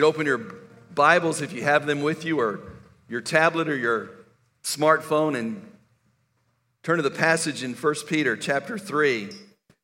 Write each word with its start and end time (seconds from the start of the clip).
You'd 0.00 0.06
open 0.06 0.24
your 0.24 0.54
Bibles, 0.94 1.42
if 1.42 1.52
you 1.52 1.62
have 1.62 1.84
them 1.84 2.00
with 2.00 2.24
you, 2.24 2.40
or 2.40 2.60
your 3.06 3.20
tablet 3.20 3.68
or 3.68 3.76
your 3.76 4.10
smartphone, 4.64 5.38
and 5.38 5.60
turn 6.82 6.96
to 6.96 7.02
the 7.02 7.10
passage 7.10 7.62
in 7.62 7.74
1 7.74 7.94
Peter 8.06 8.34
chapter 8.34 8.78
3. 8.78 9.28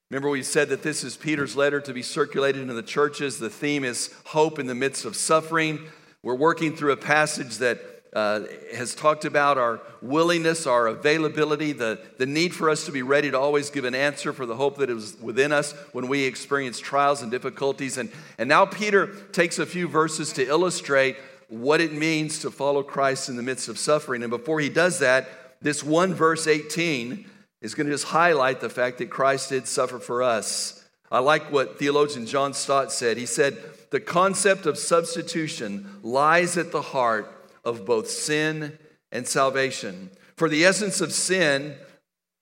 Remember, 0.08 0.30
we 0.30 0.42
said 0.42 0.70
that 0.70 0.82
this 0.82 1.04
is 1.04 1.18
Peter's 1.18 1.54
letter 1.54 1.82
to 1.82 1.92
be 1.92 2.00
circulated 2.00 2.62
into 2.62 2.72
the 2.72 2.82
churches. 2.82 3.38
The 3.38 3.50
theme 3.50 3.84
is 3.84 4.08
hope 4.24 4.58
in 4.58 4.66
the 4.66 4.74
midst 4.74 5.04
of 5.04 5.16
suffering. 5.16 5.80
We're 6.22 6.34
working 6.34 6.74
through 6.74 6.92
a 6.92 6.96
passage 6.96 7.58
that 7.58 7.95
uh, 8.16 8.46
has 8.74 8.94
talked 8.94 9.26
about 9.26 9.58
our 9.58 9.78
willingness, 10.00 10.66
our 10.66 10.86
availability, 10.86 11.72
the, 11.72 12.00
the 12.16 12.24
need 12.24 12.54
for 12.54 12.70
us 12.70 12.86
to 12.86 12.90
be 12.90 13.02
ready 13.02 13.30
to 13.30 13.38
always 13.38 13.68
give 13.68 13.84
an 13.84 13.94
answer 13.94 14.32
for 14.32 14.46
the 14.46 14.56
hope 14.56 14.78
that 14.78 14.88
is 14.88 15.18
within 15.20 15.52
us 15.52 15.72
when 15.92 16.08
we 16.08 16.24
experience 16.24 16.78
trials 16.78 17.20
and 17.20 17.30
difficulties. 17.30 17.98
And, 17.98 18.10
and 18.38 18.48
now 18.48 18.64
Peter 18.64 19.08
takes 19.32 19.58
a 19.58 19.66
few 19.66 19.86
verses 19.86 20.32
to 20.32 20.46
illustrate 20.46 21.18
what 21.48 21.82
it 21.82 21.92
means 21.92 22.38
to 22.38 22.50
follow 22.50 22.82
Christ 22.82 23.28
in 23.28 23.36
the 23.36 23.42
midst 23.42 23.68
of 23.68 23.78
suffering. 23.78 24.22
And 24.22 24.30
before 24.30 24.60
he 24.60 24.70
does 24.70 25.00
that, 25.00 25.28
this 25.60 25.84
one 25.84 26.14
verse 26.14 26.46
18 26.46 27.26
is 27.60 27.74
going 27.74 27.86
to 27.86 27.92
just 27.92 28.06
highlight 28.06 28.62
the 28.62 28.70
fact 28.70 28.96
that 28.96 29.10
Christ 29.10 29.50
did 29.50 29.68
suffer 29.68 29.98
for 29.98 30.22
us. 30.22 30.82
I 31.12 31.18
like 31.18 31.52
what 31.52 31.78
theologian 31.78 32.24
John 32.24 32.54
Stott 32.54 32.92
said. 32.92 33.18
He 33.18 33.26
said, 33.26 33.58
The 33.90 34.00
concept 34.00 34.64
of 34.64 34.78
substitution 34.78 35.98
lies 36.02 36.56
at 36.56 36.72
the 36.72 36.80
heart 36.80 37.30
of 37.66 37.84
both 37.84 38.08
sin 38.08 38.78
and 39.12 39.28
salvation. 39.28 40.10
For 40.36 40.48
the 40.48 40.64
essence 40.64 41.02
of 41.02 41.12
sin 41.12 41.74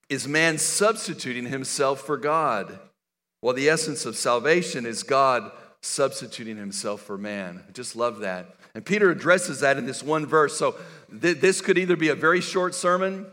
is 0.09 0.29
man 0.29 0.59
substituting 0.59 1.47
himself 1.47 2.03
for 2.03 2.17
God, 2.17 2.79
while 3.41 3.55
the 3.55 3.69
essence 3.69 4.07
of 4.07 4.17
salvation 4.17 4.87
is 4.87 5.03
God 5.03 5.51
substituting 5.81 6.57
himself 6.57 7.01
for 7.01 7.19
man. 7.19 7.63
I 7.69 7.73
just 7.73 7.97
love 7.97 8.21
that. 8.21 8.55
And 8.75 8.85
Peter 8.85 9.11
addresses 9.11 9.61
that 9.61 9.79
in 9.79 9.87
this 9.87 10.03
one 10.03 10.27
verse. 10.27 10.57
So 10.57 10.77
th- 11.21 11.39
this 11.39 11.61
could 11.61 11.79
either 11.79 11.97
be 11.97 12.09
a 12.09 12.15
very 12.15 12.41
short 12.41 12.75
sermon 12.75 13.27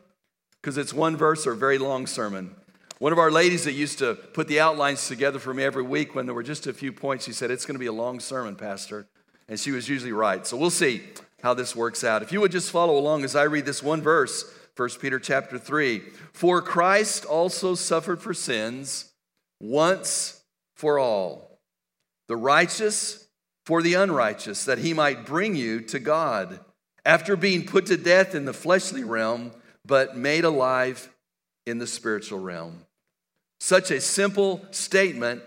because 0.61 0.77
it's 0.77 0.93
one 0.93 1.17
verse 1.17 1.47
or 1.47 1.53
a 1.53 1.57
very 1.57 1.77
long 1.77 2.07
sermon. 2.07 2.55
One 2.99 3.11
of 3.11 3.17
our 3.17 3.31
ladies 3.31 3.63
that 3.63 3.73
used 3.73 3.97
to 3.99 4.13
put 4.13 4.47
the 4.47 4.59
outlines 4.59 5.07
together 5.07 5.39
for 5.39 5.53
me 5.53 5.63
every 5.63 5.81
week 5.81 6.13
when 6.13 6.27
there 6.27 6.35
were 6.35 6.43
just 6.43 6.67
a 6.67 6.73
few 6.73 6.93
points, 6.93 7.25
she 7.25 7.33
said, 7.33 7.49
It's 7.49 7.65
going 7.65 7.75
to 7.75 7.79
be 7.79 7.87
a 7.87 7.91
long 7.91 8.19
sermon, 8.19 8.55
Pastor. 8.55 9.07
And 9.49 9.59
she 9.59 9.71
was 9.71 9.89
usually 9.89 10.11
right. 10.11 10.45
So 10.45 10.55
we'll 10.55 10.69
see 10.69 11.01
how 11.43 11.53
this 11.53 11.75
works 11.75 12.03
out. 12.03 12.21
If 12.21 12.31
you 12.31 12.41
would 12.41 12.51
just 12.51 12.71
follow 12.71 12.97
along 12.97 13.23
as 13.23 13.35
I 13.35 13.43
read 13.43 13.65
this 13.65 13.83
one 13.83 14.01
verse, 14.01 14.45
1 14.75 14.89
Peter 14.99 15.19
chapter 15.19 15.57
3. 15.57 16.01
For 16.33 16.61
Christ 16.61 17.25
also 17.25 17.75
suffered 17.75 18.21
for 18.21 18.33
sins 18.33 19.11
once 19.59 20.41
for 20.75 20.97
all, 20.97 21.59
the 22.27 22.35
righteous 22.35 23.27
for 23.65 23.81
the 23.81 23.93
unrighteous, 23.93 24.65
that 24.65 24.79
he 24.79 24.93
might 24.93 25.25
bring 25.25 25.55
you 25.55 25.81
to 25.81 25.99
God, 25.99 26.59
after 27.05 27.35
being 27.35 27.65
put 27.65 27.85
to 27.87 27.97
death 27.97 28.33
in 28.33 28.45
the 28.45 28.53
fleshly 28.53 29.03
realm, 29.03 29.51
but 29.85 30.17
made 30.17 30.43
alive 30.43 31.09
in 31.65 31.77
the 31.77 31.87
spiritual 31.87 32.39
realm. 32.39 32.85
Such 33.59 33.91
a 33.91 34.01
simple 34.01 34.65
statement 34.71 35.43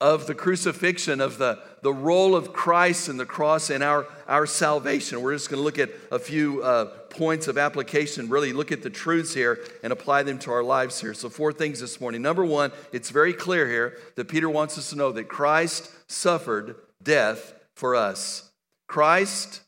of 0.00 0.26
the 0.26 0.34
crucifixion, 0.34 1.20
of 1.20 1.38
the, 1.38 1.58
the 1.80 1.92
role 1.92 2.36
of 2.36 2.52
Christ 2.52 3.08
and 3.08 3.18
the 3.18 3.24
cross 3.24 3.70
and 3.70 3.82
our, 3.82 4.06
our 4.28 4.44
salvation. 4.46 5.22
We're 5.22 5.34
just 5.34 5.48
going 5.48 5.60
to 5.60 5.64
look 5.64 5.78
at 5.78 5.90
a 6.12 6.18
few 6.18 6.62
uh, 6.62 6.84
points 7.08 7.48
of 7.48 7.56
application, 7.56 8.28
really 8.28 8.52
look 8.52 8.72
at 8.72 8.82
the 8.82 8.90
truths 8.90 9.32
here 9.32 9.64
and 9.82 9.92
apply 9.92 10.22
them 10.22 10.38
to 10.40 10.52
our 10.52 10.62
lives 10.62 11.00
here. 11.00 11.14
So, 11.14 11.30
four 11.30 11.52
things 11.52 11.80
this 11.80 11.98
morning. 12.00 12.20
Number 12.20 12.44
one, 12.44 12.72
it's 12.92 13.08
very 13.08 13.32
clear 13.32 13.66
here 13.66 13.96
that 14.16 14.28
Peter 14.28 14.50
wants 14.50 14.76
us 14.76 14.90
to 14.90 14.96
know 14.96 15.12
that 15.12 15.28
Christ 15.28 15.90
suffered 16.08 16.76
death 17.02 17.54
for 17.74 17.94
us. 17.94 18.50
Christ, 18.88 19.62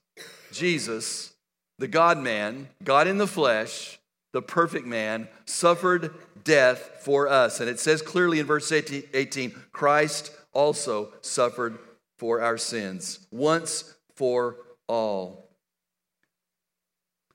Jesus, 0.52 1.32
the 1.78 1.88
God 1.88 2.18
man, 2.18 2.68
God 2.84 3.08
in 3.08 3.16
the 3.16 3.26
flesh, 3.26 3.98
the 4.32 4.42
perfect 4.42 4.86
man, 4.86 5.28
suffered 5.46 6.14
death 6.48 7.02
for 7.02 7.28
us. 7.28 7.60
And 7.60 7.68
it 7.68 7.78
says 7.78 8.00
clearly 8.00 8.40
in 8.40 8.46
verse 8.46 8.72
18 8.72 9.54
Christ 9.70 10.32
also 10.54 11.12
suffered 11.20 11.78
for 12.16 12.40
our 12.40 12.56
sins, 12.56 13.26
once 13.30 13.94
for 14.14 14.56
all. 14.88 15.50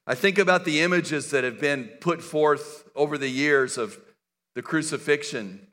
I 0.07 0.15
think 0.15 0.39
about 0.39 0.65
the 0.65 0.81
images 0.81 1.29
that 1.29 1.43
have 1.43 1.61
been 1.61 1.85
put 2.01 2.21
forth 2.21 2.89
over 2.95 3.17
the 3.17 3.29
years 3.29 3.77
of 3.77 3.97
the 4.55 4.63
crucifixion, 4.63 5.67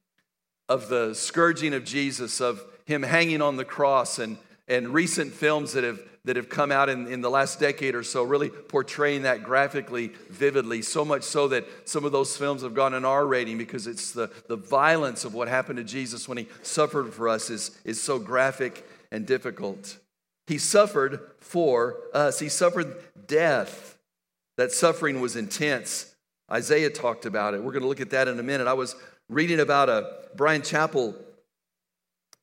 of 0.68 0.88
the 0.88 1.14
scourging 1.14 1.74
of 1.74 1.84
Jesus, 1.84 2.40
of 2.40 2.62
him 2.84 3.02
hanging 3.02 3.40
on 3.42 3.56
the 3.56 3.64
cross, 3.64 4.18
and, 4.18 4.36
and 4.68 4.90
recent 4.90 5.32
films 5.32 5.72
that 5.72 5.82
have 5.82 6.00
that 6.25 6.36
have 6.36 6.48
come 6.48 6.70
out 6.70 6.88
in, 6.88 7.06
in 7.06 7.22
the 7.22 7.31
last 7.31 7.58
decade 7.58 7.94
or 7.94 8.03
so, 8.03 8.22
really 8.22 8.50
portraying 8.50 9.22
that 9.22 9.42
graphically, 9.42 10.08
vividly. 10.28 10.82
So 10.82 11.04
much 11.04 11.22
so 11.22 11.48
that 11.48 11.66
some 11.88 12.04
of 12.04 12.12
those 12.12 12.36
films 12.36 12.62
have 12.62 12.75
gone 12.75 12.92
an 12.92 13.04
R 13.04 13.26
rating 13.26 13.56
because 13.56 13.86
it's 13.86 14.12
the, 14.12 14.30
the 14.48 14.56
violence 14.56 15.25
of 15.25 15.32
what 15.32 15.48
happened 15.48 15.78
to 15.78 15.84
Jesus 15.84 16.28
when 16.28 16.36
he 16.36 16.47
suffered 16.62 17.14
for 17.14 17.28
us 17.28 17.48
is, 17.48 17.70
is 17.84 18.00
so 18.03 18.19
graphic 18.19 18.86
and 19.10 19.26
difficult. 19.26 19.98
He 20.47 20.59
suffered 20.59 21.20
for 21.38 21.97
us, 22.12 22.38
he 22.38 22.48
suffered 22.48 22.97
death. 23.26 23.97
That 24.56 24.72
suffering 24.72 25.20
was 25.20 25.36
intense. 25.36 26.14
Isaiah 26.53 26.91
talked 26.91 27.25
about 27.25 27.54
it. 27.54 27.62
We're 27.62 27.72
going 27.72 27.82
to 27.82 27.88
look 27.88 28.00
at 28.00 28.10
that 28.10 28.28
in 28.28 28.38
a 28.38 28.42
minute. 28.42 28.66
I 28.66 28.75
was 28.75 28.94
reading 29.30 29.60
about 29.60 29.88
a 29.88 30.12
Bryan 30.36 30.60
Chapell 30.60 31.14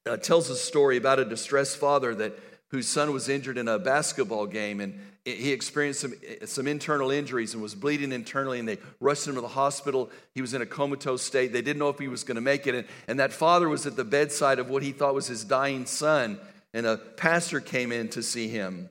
uh, 0.08 0.18
tells 0.18 0.50
a 0.50 0.56
story 0.56 0.98
about 0.98 1.20
a 1.20 1.26
distressed 1.26 1.78
father 1.78 2.16
that 2.16 2.40
whose 2.70 2.88
son 2.88 3.14
was 3.14 3.30
injured 3.30 3.58
in 3.58 3.68
a 3.68 3.80
basketball 3.80 4.46
game 4.46 4.82
and 4.82 5.00
he 5.24 5.52
experienced 5.52 6.02
some, 6.02 6.14
eh, 6.26 6.46
some 6.46 6.68
internal 6.68 7.12
injuries 7.12 7.54
and 7.54 7.62
was 7.62 7.76
bleeding 7.76 8.12
internally 8.12 8.60
and 8.60 8.68
they 8.68 8.78
rushed 9.00 9.28
him 9.28 9.36
to 9.36 9.42
the 9.42 9.48
hospital. 9.48 10.10
He 10.34 10.42
was 10.42 10.54
in 10.54 10.62
a 10.62 10.66
comatose 10.66 11.22
state. 11.22 11.54
They 11.54 11.62
didn't 11.62 11.80
know 11.80 11.90
if 11.90 12.00
he 12.00 12.08
was 12.08 12.24
going 12.24 12.36
to 12.36 12.42
make 12.42 12.68
it 12.68 12.76
and, 12.76 12.88
and 13.08 13.20
that 13.20 13.34
father 13.34 13.70
was 13.70 13.86
at 13.86 13.96
the 13.96 14.04
bedside 14.04 14.60
of 14.60 14.70
what 14.70 14.84
he 14.84 14.92
thought 14.92 15.14
was 15.14 15.28
his 15.28 15.44
dying 15.44 15.86
son 15.86 16.40
and 16.74 16.86
a 16.86 16.98
pastor 16.98 17.60
came 17.60 17.92
in 17.92 18.10
to 18.10 18.22
see 18.22 18.48
him. 18.48 18.90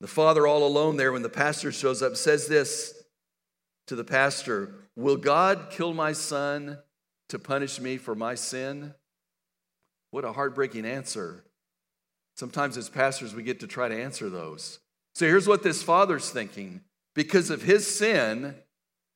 The 0.00 0.08
father 0.08 0.46
all 0.46 0.66
alone 0.66 0.96
there 0.96 1.12
when 1.12 1.22
the 1.22 1.28
pastor 1.28 1.72
shows 1.72 2.02
up 2.02 2.16
says 2.16 2.48
this 2.48 2.92
to 3.86 3.94
the 3.94 4.04
pastor 4.04 4.74
will 4.96 5.16
god 5.16 5.68
kill 5.70 5.94
my 5.94 6.12
son 6.12 6.78
to 7.28 7.38
punish 7.38 7.80
me 7.80 7.96
for 7.96 8.14
my 8.14 8.34
sin? 8.34 8.94
What 10.10 10.24
a 10.24 10.32
heartbreaking 10.32 10.84
answer 10.84 11.45
Sometimes 12.36 12.76
as 12.76 12.88
pastors, 12.88 13.34
we 13.34 13.42
get 13.42 13.60
to 13.60 13.66
try 13.66 13.88
to 13.88 14.00
answer 14.00 14.28
those. 14.28 14.78
So 15.14 15.26
here's 15.26 15.48
what 15.48 15.62
this 15.62 15.82
father's 15.82 16.30
thinking 16.30 16.82
because 17.14 17.48
of 17.50 17.62
his 17.62 17.86
sin, 17.86 18.54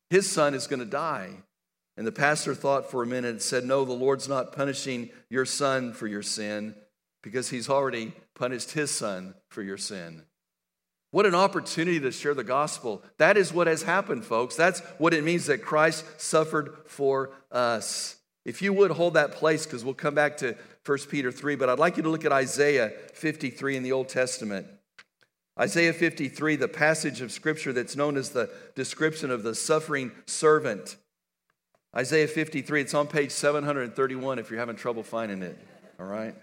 his 0.08 0.30
son 0.30 0.54
is 0.54 0.66
going 0.66 0.80
to 0.80 0.86
die. 0.86 1.30
And 1.98 2.06
the 2.06 2.12
pastor 2.12 2.54
thought 2.54 2.90
for 2.90 3.02
a 3.02 3.06
minute 3.06 3.30
and 3.30 3.42
said, 3.42 3.64
No, 3.64 3.84
the 3.84 3.92
Lord's 3.92 4.26
not 4.26 4.54
punishing 4.54 5.10
your 5.28 5.44
son 5.44 5.92
for 5.92 6.06
your 6.06 6.22
sin 6.22 6.74
because 7.22 7.50
he's 7.50 7.68
already 7.68 8.12
punished 8.34 8.70
his 8.70 8.90
son 8.90 9.34
for 9.50 9.62
your 9.62 9.76
sin. 9.76 10.22
What 11.10 11.26
an 11.26 11.34
opportunity 11.34 12.00
to 12.00 12.12
share 12.12 12.34
the 12.34 12.44
gospel. 12.44 13.02
That 13.18 13.36
is 13.36 13.52
what 13.52 13.66
has 13.66 13.82
happened, 13.82 14.24
folks. 14.24 14.56
That's 14.56 14.80
what 14.96 15.12
it 15.12 15.24
means 15.24 15.46
that 15.46 15.58
Christ 15.58 16.04
suffered 16.18 16.74
for 16.86 17.32
us. 17.52 18.16
If 18.44 18.62
you 18.62 18.72
would 18.72 18.92
hold 18.92 19.14
that 19.14 19.32
place, 19.32 19.66
because 19.66 19.84
we'll 19.84 19.94
come 19.94 20.14
back 20.14 20.38
to 20.38 20.56
1 20.90 20.98
Peter 21.08 21.30
3, 21.30 21.54
but 21.54 21.68
I'd 21.68 21.78
like 21.78 21.96
you 21.96 22.02
to 22.02 22.08
look 22.08 22.24
at 22.24 22.32
Isaiah 22.32 22.90
53 23.14 23.76
in 23.76 23.84
the 23.84 23.92
Old 23.92 24.08
Testament. 24.08 24.66
Isaiah 25.56 25.92
53, 25.92 26.56
the 26.56 26.66
passage 26.66 27.20
of 27.20 27.30
scripture 27.30 27.72
that's 27.72 27.94
known 27.94 28.16
as 28.16 28.30
the 28.30 28.50
description 28.74 29.30
of 29.30 29.44
the 29.44 29.54
suffering 29.54 30.10
servant. 30.26 30.96
Isaiah 31.96 32.26
53, 32.26 32.80
it's 32.80 32.94
on 32.94 33.06
page 33.06 33.30
731 33.30 34.40
if 34.40 34.50
you're 34.50 34.58
having 34.58 34.74
trouble 34.74 35.04
finding 35.04 35.42
it. 35.42 35.56
All 36.00 36.06
right? 36.06 36.34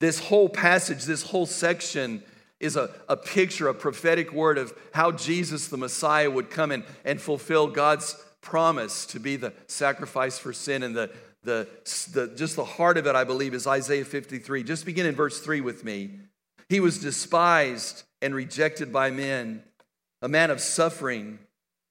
This 0.00 0.18
whole 0.18 0.48
passage, 0.48 1.04
this 1.04 1.22
whole 1.22 1.46
section 1.46 2.24
is 2.58 2.74
a, 2.74 2.90
a 3.08 3.16
picture, 3.16 3.68
a 3.68 3.74
prophetic 3.74 4.32
word 4.32 4.58
of 4.58 4.72
how 4.92 5.12
Jesus 5.12 5.68
the 5.68 5.76
Messiah 5.76 6.28
would 6.28 6.50
come 6.50 6.72
in 6.72 6.82
and 7.04 7.20
fulfill 7.20 7.68
God's 7.68 8.16
promise 8.40 9.06
to 9.06 9.20
be 9.20 9.36
the 9.36 9.52
sacrifice 9.66 10.38
for 10.38 10.52
sin 10.52 10.82
and 10.82 10.94
the, 10.94 11.10
the, 11.42 11.68
the, 12.12 12.28
just 12.36 12.56
the 12.56 12.64
heart 12.64 12.98
of 12.98 13.06
it, 13.06 13.14
I 13.14 13.24
believe, 13.24 13.54
is 13.54 13.66
Isaiah 13.66 14.04
53. 14.04 14.62
Just 14.62 14.84
begin 14.84 15.06
in 15.06 15.14
verse 15.14 15.40
3 15.40 15.60
with 15.60 15.84
me. 15.84 16.10
He 16.68 16.80
was 16.80 16.98
despised 16.98 18.04
and 18.20 18.34
rejected 18.34 18.92
by 18.92 19.10
men, 19.10 19.62
a 20.20 20.28
man 20.28 20.50
of 20.50 20.60
suffering 20.60 21.38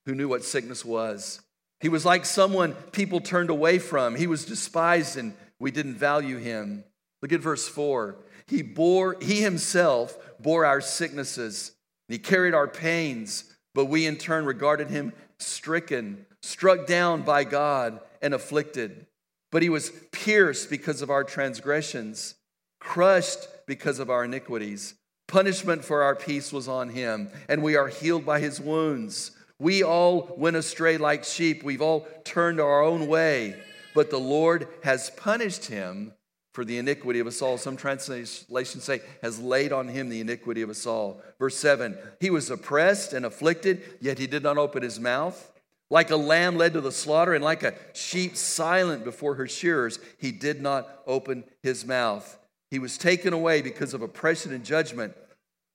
who 0.05 0.15
knew 0.15 0.27
what 0.27 0.43
sickness 0.43 0.85
was. 0.85 1.41
He 1.79 1.89
was 1.89 2.05
like 2.05 2.25
someone 2.25 2.73
people 2.91 3.19
turned 3.19 3.49
away 3.49 3.79
from. 3.79 4.15
He 4.15 4.27
was 4.27 4.45
despised 4.45 5.17
and 5.17 5.33
we 5.59 5.71
didn't 5.71 5.95
value 5.95 6.37
him. 6.37 6.83
Look 7.21 7.33
at 7.33 7.41
verse 7.41 7.67
4. 7.67 8.15
He 8.47 8.61
bore 8.61 9.17
he 9.21 9.41
himself 9.41 10.17
bore 10.39 10.65
our 10.65 10.81
sicknesses. 10.81 11.73
He 12.07 12.19
carried 12.19 12.53
our 12.53 12.67
pains, 12.67 13.43
but 13.73 13.85
we 13.85 14.05
in 14.05 14.17
turn 14.17 14.45
regarded 14.45 14.89
him 14.89 15.13
stricken, 15.39 16.25
struck 16.47 16.87
down 16.87 17.23
by 17.23 17.43
God 17.43 17.99
and 18.21 18.33
afflicted. 18.33 19.05
But 19.51 19.63
he 19.63 19.69
was 19.69 19.91
pierced 20.11 20.69
because 20.69 21.01
of 21.01 21.09
our 21.09 21.23
transgressions, 21.23 22.35
crushed 22.79 23.47
because 23.65 23.99
of 23.99 24.09
our 24.09 24.23
iniquities. 24.23 24.95
Punishment 25.27 25.83
for 25.83 26.03
our 26.03 26.15
peace 26.15 26.53
was 26.53 26.69
on 26.69 26.89
him, 26.89 27.29
and 27.49 27.61
we 27.61 27.75
are 27.75 27.89
healed 27.89 28.25
by 28.25 28.39
his 28.39 28.61
wounds. 28.61 29.31
We 29.59 29.83
all 29.83 30.33
went 30.37 30.55
astray 30.55 30.97
like 30.97 31.25
sheep. 31.25 31.63
We've 31.63 31.81
all 31.81 32.07
turned 32.23 32.61
our 32.61 32.81
own 32.81 33.07
way, 33.07 33.55
but 33.93 34.09
the 34.09 34.19
Lord 34.19 34.69
has 34.83 35.09
punished 35.11 35.65
him 35.65 36.13
for 36.53 36.63
the 36.63 36.77
iniquity 36.77 37.19
of 37.19 37.27
us 37.27 37.41
all. 37.41 37.57
Some 37.57 37.75
translations 37.75 38.83
say, 38.83 39.01
has 39.21 39.39
laid 39.39 39.73
on 39.73 39.89
him 39.89 40.07
the 40.07 40.21
iniquity 40.21 40.61
of 40.61 40.69
us 40.69 40.85
all. 40.85 41.21
Verse 41.39 41.57
7 41.57 41.97
He 42.21 42.29
was 42.29 42.49
oppressed 42.49 43.11
and 43.11 43.25
afflicted, 43.25 43.83
yet 43.99 44.17
he 44.17 44.27
did 44.27 44.43
not 44.43 44.57
open 44.57 44.81
his 44.81 44.99
mouth. 44.99 45.51
Like 45.89 46.11
a 46.11 46.17
lamb 46.17 46.57
led 46.57 46.73
to 46.73 46.81
the 46.81 46.91
slaughter, 46.91 47.33
and 47.33 47.43
like 47.43 47.63
a 47.63 47.75
sheep 47.93 48.35
silent 48.35 49.03
before 49.03 49.35
her 49.35 49.47
shearers, 49.47 49.99
he 50.17 50.31
did 50.31 50.61
not 50.61 51.01
open 51.07 51.45
his 51.63 51.85
mouth. 51.85 52.37
He 52.69 52.79
was 52.79 52.97
taken 52.97 53.33
away 53.33 53.61
because 53.61 53.93
of 53.93 54.01
oppression 54.01 54.53
and 54.53 54.65
judgment. 54.65 55.15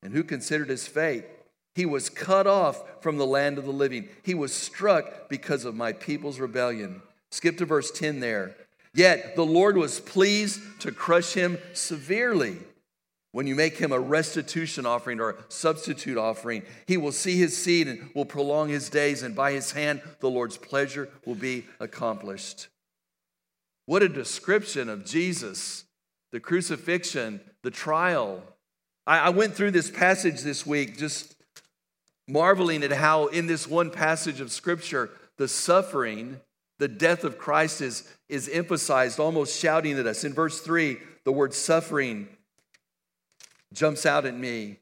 And 0.03 0.12
who 0.12 0.23
considered 0.25 0.69
his 0.69 0.87
fate? 0.87 1.25
He 1.75 1.87
was 1.87 2.11
cut 2.11 2.47
off 2.47 2.82
from 3.00 3.17
the 3.17 3.26
land 3.26 3.56
of 3.56 3.64
the 3.64 3.73
living. 3.73 4.09
He 4.23 4.35
was 4.35 4.53
struck 4.53 5.29
because 5.31 5.64
of 5.64 5.75
my 5.75 5.93
people's 5.93 6.38
rebellion. 6.38 7.00
Skip 7.31 7.56
to 7.58 7.65
verse 7.65 7.91
10 7.91 8.20
there. 8.20 8.55
Yet 8.93 9.37
the 9.37 9.47
Lord 9.47 9.79
was 9.79 10.00
pleased 10.00 10.61
to 10.81 10.93
crush 10.93 11.32
him 11.32 11.58
severely. 11.73 12.58
When 13.32 13.46
you 13.46 13.55
make 13.55 13.79
him 13.79 13.93
a 13.93 13.99
restitution 13.99 14.84
offering 14.84 15.19
or 15.19 15.31
a 15.31 15.37
substitute 15.49 16.19
offering, 16.19 16.62
he 16.87 16.99
will 16.99 17.12
see 17.12 17.38
his 17.38 17.56
seed 17.56 17.88
and 17.88 18.11
will 18.14 18.26
prolong 18.26 18.69
his 18.69 18.90
days, 18.90 19.23
and 19.23 19.34
by 19.34 19.52
his 19.52 19.73
hand 19.73 20.02
the 20.20 20.31
Lord's 20.31 20.58
pleasure 20.58 21.08
will 21.25 21.34
be 21.34 21.64
accomplished. 21.81 22.69
What 23.87 24.02
a 24.02 24.08
description 24.08 24.90
of 24.90 25.06
Jesus, 25.06 25.84
the 26.31 26.40
crucifixion, 26.40 27.40
the 27.62 27.70
trial. 27.70 28.43
I, 29.06 29.31
went 29.31 29.55
through 29.55 29.73
this 29.73 29.90
passage 29.90 30.43
this 30.43 30.64
week 30.67 30.99
just 30.99 31.34
marveling 32.29 32.84
at 32.84 32.93
how, 32.93 33.26
in 33.26 33.46
this 33.46 33.67
one 33.67 33.90
passage 33.90 34.40
of 34.40 34.52
Scripture, 34.52 35.11
the 35.38 35.49
suffering, 35.49 36.38
the 36.79 36.87
death 36.87 37.25
of 37.25 37.38
Christ 37.38 37.81
is, 37.81 38.06
is 38.29 38.49
emphasized, 38.49 39.19
almost 39.19 39.58
shouting 39.58 39.99
at 39.99 40.06
us. 40.06 40.23
In 40.23 40.34
verse 40.34 40.61
3, 40.61 40.99
the 41.25 41.32
word 41.32 41.55
suffering 41.55 42.29
jumps 43.75 44.07
out 44.07 44.25
at 44.25 44.37
me. 44.37 44.79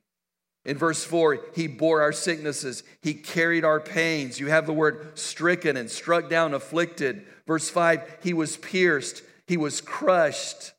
In 0.64 0.76
verse 0.76 1.02
4, 1.04 1.40
he 1.54 1.66
bore 1.66 2.02
our 2.02 2.12
sicknesses, 2.12 2.82
he 3.00 3.14
carried 3.14 3.64
our 3.64 3.80
pains. 3.80 4.38
You 4.38 4.48
have 4.48 4.66
the 4.66 4.72
word 4.72 5.18
stricken 5.18 5.76
and 5.76 5.90
struck 5.90 6.28
down, 6.28 6.52
afflicted. 6.52 7.26
Verse 7.46 7.70
5, 7.70 8.18
he 8.22 8.34
was 8.34 8.58
pierced, 8.58 9.22
he 9.46 9.56
was 9.56 9.80
crushed, 9.80 10.72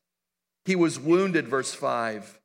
he 0.66 0.75
was 0.75 1.00
wounded. 1.00 1.48
Verse 1.48 1.74
5. 1.74 2.40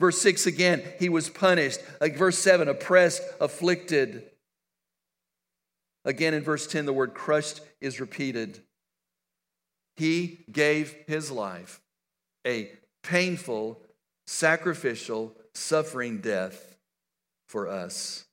Verse 0.00 0.20
6 0.20 0.46
again, 0.46 0.82
he 0.98 1.08
was 1.08 1.28
punished. 1.28 1.80
Like 2.00 2.16
verse 2.16 2.38
7, 2.38 2.68
oppressed, 2.68 3.22
afflicted. 3.40 4.24
Again 6.04 6.34
in 6.34 6.42
verse 6.42 6.66
10, 6.66 6.86
the 6.86 6.92
word 6.92 7.14
crushed 7.14 7.60
is 7.80 8.00
repeated. 8.00 8.62
He 9.96 10.44
gave 10.50 10.94
his 11.06 11.30
life 11.30 11.80
a 12.46 12.70
painful, 13.02 13.82
sacrificial, 14.28 15.34
suffering 15.54 16.18
death 16.18 16.76
for 17.46 17.66
us. 17.66 18.26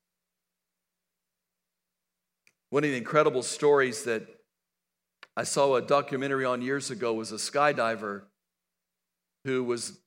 One 2.70 2.84
of 2.84 2.90
the 2.90 2.98
incredible 2.98 3.42
stories 3.42 4.04
that 4.04 4.28
I 5.38 5.46
saw 5.46 5.76
a 5.76 5.82
documentary 5.82 6.44
on 6.44 6.62
years 6.62 6.92
ago 6.92 7.14
was 7.14 7.32
a 7.32 7.36
skydiver 7.36 8.24
who 9.46 9.64
was 9.64 9.98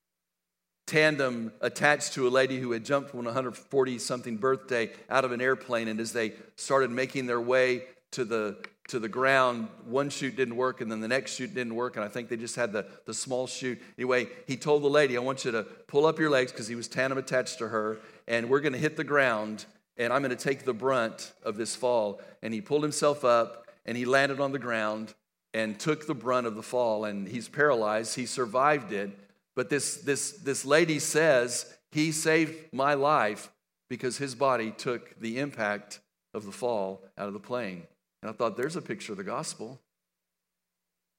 tandem 0.87 1.53
attached 1.63 2.13
to 2.15 2.29
a 2.29 2.31
lady 2.31 2.61
who 2.61 2.73
had 2.73 2.85
jumped 2.85 3.11
from 3.11 3.25
140 3.25 3.99
something 3.99 4.37
birthday 4.37 4.91
out 5.09 5.25
of 5.25 5.33
an 5.33 5.41
airplane. 5.41 5.89
And 5.89 6.01
as 6.01 6.13
they 6.13 6.35
started 6.57 6.91
making 6.91 7.25
their 7.25 7.41
way 7.41 7.85
to 8.13 8.27
the 8.27 8.59
to 8.89 8.99
the 8.99 9.09
ground, 9.09 9.69
one 9.85 10.09
chute 10.09 10.35
didn't 10.35 10.57
work, 10.57 10.81
and 10.81 10.91
then 10.91 11.01
the 11.01 11.09
next 11.09 11.35
chute 11.35 11.55
didn't 11.55 11.75
work, 11.75 11.97
and 11.97 12.05
I 12.05 12.09
think 12.09 12.29
they 12.29 12.37
just 12.37 12.57
had 12.57 12.73
the, 12.73 12.87
the 13.05 13.15
small 13.15 13.47
chute. 13.47 13.81
Anyway, 13.99 14.29
he 14.47 14.57
told 14.57 14.83
the 14.83 14.89
lady, 14.89 15.17
I 15.17 15.21
want 15.21 15.45
you 15.45 15.53
to 15.53 15.63
pull 15.63 16.07
up 16.07 16.19
your 16.19 16.31
legs 16.31 16.53
because 16.53 16.69
he 16.69 16.75
was 16.75 16.89
tandem 16.89 17.19
attached 17.19 17.59
to 17.59 17.69
her, 17.69 17.99
and 18.27 18.49
we're 18.49 18.61
going 18.61 18.73
to 18.73 18.79
hit 18.79 18.97
the 18.97 19.05
ground, 19.05 19.67
and 19.99 20.13
I'm 20.13 20.23
going 20.23 20.37
to 20.37 20.43
take 20.43 20.65
the 20.65 20.73
brunt 20.73 21.33
of 21.43 21.57
this 21.57 21.77
fall. 21.77 22.21
And 22.43 22.55
he 22.55 22.63
pulled 22.63 22.83
himself 22.83 23.25
up, 23.25 23.67
and 23.85 23.97
he 23.97 24.07
landed 24.07 24.41
on 24.41 24.53
the 24.53 24.59
ground 24.59 25.15
and 25.53 25.79
took 25.79 26.07
the 26.07 26.15
brunt 26.15 26.47
of 26.47 26.55
the 26.55 26.63
fall, 26.63 27.05
and 27.05 27.29
he's 27.29 27.49
paralyzed. 27.49 28.17
He 28.17 28.25
survived 28.25 28.93
it, 28.93 29.11
but 29.55 29.69
this, 29.69 29.99
this, 29.99 30.33
this 30.33 30.65
lady 30.65 30.99
says, 30.99 31.75
He 31.93 32.11
saved 32.13 32.73
my 32.73 32.95
life 32.95 33.51
because 33.91 34.17
his 34.17 34.35
body 34.35 34.71
took 34.71 35.19
the 35.21 35.39
impact 35.39 36.01
of 36.33 36.47
the 36.47 36.53
fall 36.53 37.03
out 37.19 37.27
of 37.27 37.35
the 37.35 37.41
plane. 37.41 37.83
And 38.23 38.31
I 38.31 38.33
thought, 38.33 38.57
there's 38.57 38.77
a 38.77 38.83
picture 38.83 39.13
of 39.13 39.19
the 39.19 39.25
gospel. 39.25 39.81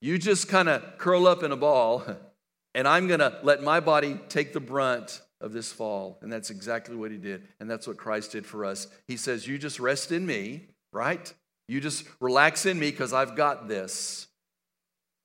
You 0.01 0.17
just 0.17 0.47
kind 0.47 0.69
of 0.69 0.97
curl 0.97 1.27
up 1.27 1.43
in 1.43 1.51
a 1.51 1.57
ball, 1.57 2.03
and 2.75 2.87
I'm 2.87 3.07
going 3.07 3.19
to 3.19 3.39
let 3.43 3.63
my 3.63 3.79
body 3.79 4.19
take 4.29 4.53
the 4.53 4.59
brunt 4.59 5.21
of 5.41 5.53
this 5.53 5.71
fall. 5.71 6.17
And 6.21 6.31
that's 6.31 6.49
exactly 6.49 6.95
what 6.95 7.11
he 7.11 7.17
did. 7.17 7.43
And 7.59 7.69
that's 7.69 7.87
what 7.87 7.97
Christ 7.97 8.31
did 8.33 8.45
for 8.45 8.65
us. 8.65 8.87
He 9.07 9.17
says, 9.17 9.47
You 9.47 9.57
just 9.57 9.79
rest 9.79 10.11
in 10.11 10.25
me, 10.25 10.67
right? 10.91 11.33
You 11.67 11.79
just 11.79 12.05
relax 12.19 12.65
in 12.65 12.79
me 12.79 12.91
because 12.91 13.13
I've 13.13 13.35
got 13.35 13.67
this. 13.67 14.27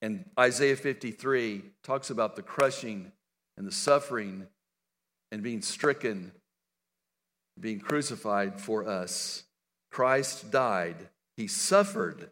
And 0.03 0.25
Isaiah 0.39 0.77
53 0.77 1.63
talks 1.83 2.11
about 2.11 2.37
the 2.37 2.43
crushing 2.43 3.11
and 3.57 3.67
the 3.67 3.73
suffering 3.73 4.47
and 5.33 5.43
being 5.43 5.63
stricken, 5.63 6.33
being 7.59 7.81
crucified 7.81 8.61
for 8.61 8.87
us. 8.87 9.45
Christ 9.91 10.51
died. 10.51 11.09
He 11.37 11.47
suffered, 11.47 12.31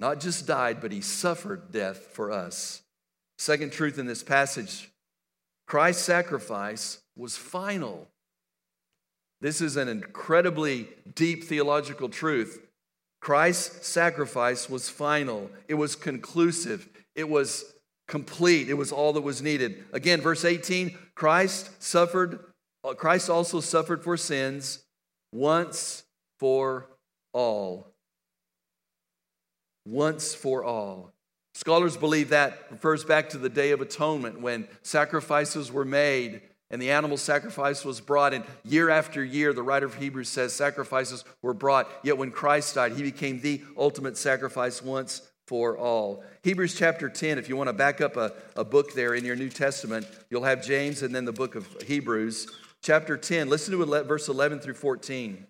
not 0.00 0.20
just 0.20 0.46
died, 0.46 0.80
but 0.80 0.92
he 0.92 1.00
suffered 1.00 1.70
death 1.70 1.98
for 2.12 2.32
us. 2.32 2.82
Second 3.38 3.72
truth 3.72 3.98
in 3.98 4.06
this 4.06 4.22
passage 4.22 4.90
Christ's 5.66 6.04
sacrifice 6.04 7.00
was 7.16 7.36
final. 7.36 8.08
This 9.40 9.60
is 9.60 9.76
an 9.76 9.88
incredibly 9.88 10.88
deep 11.14 11.44
theological 11.44 12.08
truth. 12.08 12.60
Christ's 13.20 13.86
sacrifice 13.86 14.68
was 14.68 14.88
final, 14.88 15.50
it 15.68 15.74
was 15.74 15.96
conclusive, 15.96 16.88
it 17.14 17.28
was 17.28 17.64
complete, 18.08 18.68
it 18.68 18.74
was 18.74 18.92
all 18.92 19.12
that 19.12 19.22
was 19.22 19.42
needed. 19.42 19.84
Again, 19.92 20.20
verse 20.20 20.44
18 20.44 20.96
Christ 21.14 21.70
suffered, 21.82 22.40
uh, 22.84 22.94
Christ 22.94 23.30
also 23.30 23.60
suffered 23.60 24.02
for 24.02 24.16
sins 24.16 24.84
once 25.32 26.02
for 26.38 26.88
all. 27.32 27.91
Once 29.84 30.34
for 30.34 30.64
all. 30.64 31.12
Scholars 31.54 31.96
believe 31.96 32.30
that 32.30 32.66
refers 32.70 33.04
back 33.04 33.30
to 33.30 33.38
the 33.38 33.48
Day 33.48 33.72
of 33.72 33.80
Atonement 33.80 34.40
when 34.40 34.66
sacrifices 34.82 35.70
were 35.70 35.84
made 35.84 36.40
and 36.72 36.80
the 36.80 36.90
animal 36.90 37.18
sacrifice 37.18 37.84
was 37.84 38.00
brought. 38.00 38.32
And 38.32 38.44
year 38.64 38.88
after 38.88 39.22
year, 39.22 39.52
the 39.52 39.62
writer 39.62 39.84
of 39.84 39.94
Hebrews 39.94 40.30
says 40.30 40.54
sacrifices 40.54 41.22
were 41.42 41.52
brought. 41.52 41.88
Yet 42.02 42.16
when 42.16 42.30
Christ 42.30 42.74
died, 42.74 42.92
he 42.92 43.02
became 43.02 43.40
the 43.40 43.62
ultimate 43.76 44.16
sacrifice 44.16 44.82
once 44.82 45.30
for 45.46 45.76
all. 45.76 46.24
Hebrews 46.42 46.74
chapter 46.74 47.10
10, 47.10 47.36
if 47.36 47.48
you 47.48 47.56
want 47.56 47.68
to 47.68 47.74
back 47.74 48.00
up 48.00 48.16
a, 48.16 48.32
a 48.56 48.64
book 48.64 48.94
there 48.94 49.14
in 49.14 49.24
your 49.24 49.36
New 49.36 49.50
Testament, 49.50 50.06
you'll 50.30 50.44
have 50.44 50.64
James 50.64 51.02
and 51.02 51.14
then 51.14 51.26
the 51.26 51.32
book 51.32 51.54
of 51.54 51.68
Hebrews. 51.82 52.46
Chapter 52.80 53.18
10, 53.18 53.50
listen 53.50 53.78
to 53.78 54.02
verse 54.04 54.28
11 54.28 54.60
through 54.60 54.74
14. 54.74 55.46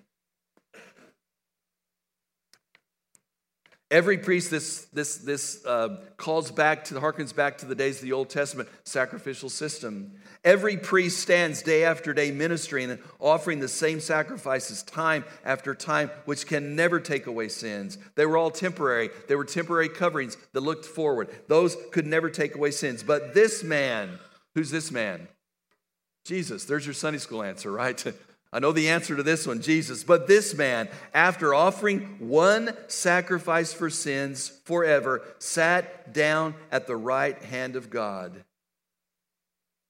Every 3.92 4.16
priest, 4.16 4.50
this, 4.50 4.86
this, 4.86 5.16
this 5.18 5.66
uh, 5.66 6.00
calls 6.16 6.50
back 6.50 6.84
to, 6.84 6.94
harkens 6.94 7.36
back 7.36 7.58
to 7.58 7.66
the 7.66 7.74
days 7.74 7.98
of 7.98 8.04
the 8.04 8.14
Old 8.14 8.30
Testament 8.30 8.70
sacrificial 8.84 9.50
system. 9.50 10.12
Every 10.44 10.78
priest 10.78 11.18
stands 11.18 11.60
day 11.60 11.84
after 11.84 12.14
day 12.14 12.30
ministering 12.30 12.90
and 12.90 13.00
offering 13.20 13.60
the 13.60 13.68
same 13.68 14.00
sacrifices 14.00 14.82
time 14.82 15.26
after 15.44 15.74
time, 15.74 16.10
which 16.24 16.46
can 16.46 16.74
never 16.74 17.00
take 17.00 17.26
away 17.26 17.48
sins. 17.48 17.98
They 18.14 18.24
were 18.24 18.38
all 18.38 18.50
temporary. 18.50 19.10
They 19.28 19.36
were 19.36 19.44
temporary 19.44 19.90
coverings 19.90 20.38
that 20.54 20.62
looked 20.62 20.86
forward. 20.86 21.28
Those 21.48 21.76
could 21.90 22.06
never 22.06 22.30
take 22.30 22.54
away 22.54 22.70
sins. 22.70 23.02
But 23.02 23.34
this 23.34 23.62
man, 23.62 24.18
who's 24.54 24.70
this 24.70 24.90
man? 24.90 25.28
Jesus. 26.24 26.64
There's 26.64 26.86
your 26.86 26.94
Sunday 26.94 27.18
school 27.18 27.42
answer, 27.42 27.70
right? 27.70 28.02
I 28.52 28.58
know 28.58 28.72
the 28.72 28.90
answer 28.90 29.16
to 29.16 29.22
this 29.22 29.46
one, 29.46 29.62
Jesus. 29.62 30.04
But 30.04 30.26
this 30.26 30.54
man, 30.54 30.88
after 31.14 31.54
offering 31.54 32.16
one 32.18 32.76
sacrifice 32.86 33.72
for 33.72 33.88
sins 33.88 34.52
forever, 34.64 35.22
sat 35.38 36.12
down 36.12 36.54
at 36.70 36.86
the 36.86 36.96
right 36.96 37.42
hand 37.42 37.76
of 37.76 37.88
God. 37.88 38.44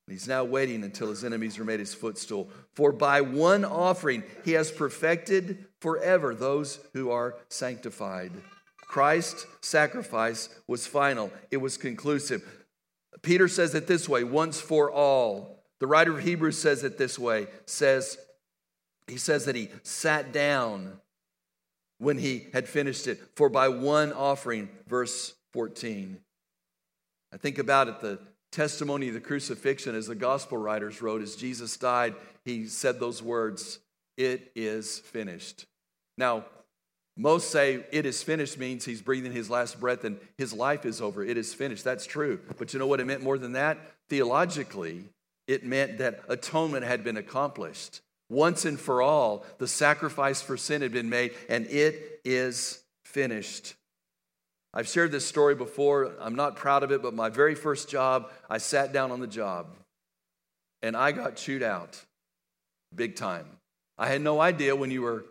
He's 0.07 0.29
now 0.29 0.45
waiting 0.45 0.85
until 0.85 1.09
his 1.09 1.25
enemies 1.25 1.59
are 1.59 1.65
made 1.65 1.81
his 1.81 1.95
footstool. 1.95 2.51
For 2.75 2.93
by 2.93 3.21
one 3.21 3.65
offering 3.65 4.23
he 4.45 4.53
has 4.53 4.71
perfected 4.71 5.65
forever 5.81 6.35
those 6.35 6.79
who 6.93 7.11
are 7.11 7.37
sanctified. 7.49 8.33
Christ's 8.81 9.47
sacrifice 9.63 10.49
was 10.69 10.87
final, 10.87 11.33
it 11.51 11.57
was 11.57 11.77
conclusive. 11.77 12.47
Peter 13.23 13.49
says 13.49 13.75
it 13.75 13.87
this 13.87 14.09
way 14.09 14.23
once 14.23 14.61
for 14.61 14.91
all. 14.91 15.65
The 15.79 15.87
writer 15.87 16.13
of 16.13 16.25
Hebrews 16.25 16.59
says 16.59 16.85
it 16.85 16.99
this 16.99 17.19
way 17.19 17.47
says 17.67 18.19
he 19.13 19.19
says 19.19 19.45
that 19.45 19.55
he 19.55 19.69
sat 19.83 20.33
down 20.33 20.99
when 21.99 22.19
he 22.19 22.47
had 22.53 22.67
finished 22.67 23.07
it, 23.07 23.21
for 23.37 23.49
by 23.49 23.69
one 23.69 24.13
offering, 24.13 24.69
verse 24.89 25.35
14. 25.53 26.19
I 27.33 27.37
think 27.37 27.59
about 27.59 27.89
it, 27.89 28.01
the 28.01 28.19
testimony 28.51 29.09
of 29.09 29.15
the 29.15 29.21
crucifixion, 29.21 29.95
as 29.95 30.07
the 30.07 30.15
gospel 30.15 30.59
writers 30.59 31.03
wrote, 31.03 31.23
as 31.23 31.37
Jesus 31.37 31.77
died, 31.77 32.15
he 32.45 32.67
said 32.67 32.99
those 32.99 33.23
words, 33.23 33.79
It 34.17 34.51
is 34.55 34.99
finished. 34.99 35.67
Now, 36.17 36.47
most 37.17 37.51
say 37.51 37.85
it 37.93 38.07
is 38.07 38.23
finished 38.23 38.59
means 38.59 38.87
he's 38.87 39.03
breathing 39.03 39.33
his 39.33 39.51
last 39.51 39.79
breath 39.79 40.05
and 40.05 40.19
his 40.39 40.55
life 40.55 40.87
is 40.87 41.03
over. 41.03 41.23
It 41.23 41.37
is 41.37 41.53
finished. 41.53 41.85
That's 41.85 42.07
true. 42.07 42.41
But 42.57 42.73
you 42.73 42.79
know 42.79 42.87
what 42.87 43.01
it 43.01 43.07
meant 43.07 43.23
more 43.23 43.37
than 43.37 43.53
that? 43.53 43.79
Theologically, 44.09 45.05
it 45.47 45.65
meant 45.65 45.99
that 45.99 46.21
atonement 46.29 46.85
had 46.85 47.05
been 47.05 47.19
accomplished. 47.19 48.01
Once 48.33 48.65
and 48.65 48.81
for 48.81 49.03
all, 49.03 49.45
the 49.59 49.69
sacrifice 49.69 50.41
for 50.41 50.57
sin 50.57 50.81
had 50.81 50.91
been 50.91 51.11
made, 51.11 51.33
and 51.51 51.67
it 51.67 52.21
is 52.25 52.83
finished. 53.05 53.75
I've 54.73 54.89
shared 54.89 55.13
this 55.13 55.27
story 55.27 55.55
before. 55.55 56.13
I'm 56.19 56.35
not 56.35 56.57
proud 56.57 56.83
of 56.83 56.91
it, 56.93 57.03
but 57.03 57.13
my 57.13 57.29
very 57.29 57.55
first 57.55 57.91
job, 57.91 58.31
I 58.49 58.57
sat 58.57 58.91
down 58.91 59.13
on 59.13 59.21
the 59.21 59.27
job 59.27 59.67
and 60.83 60.97
I 60.97 61.13
got 61.13 61.37
chewed 61.37 61.63
out 61.63 62.03
big 62.95 63.17
time. 63.17 63.45
I 63.99 64.09
had 64.09 64.23
no 64.23 64.41
idea 64.41 64.75
when 64.75 64.91
you 64.91 65.03
were 65.03 65.27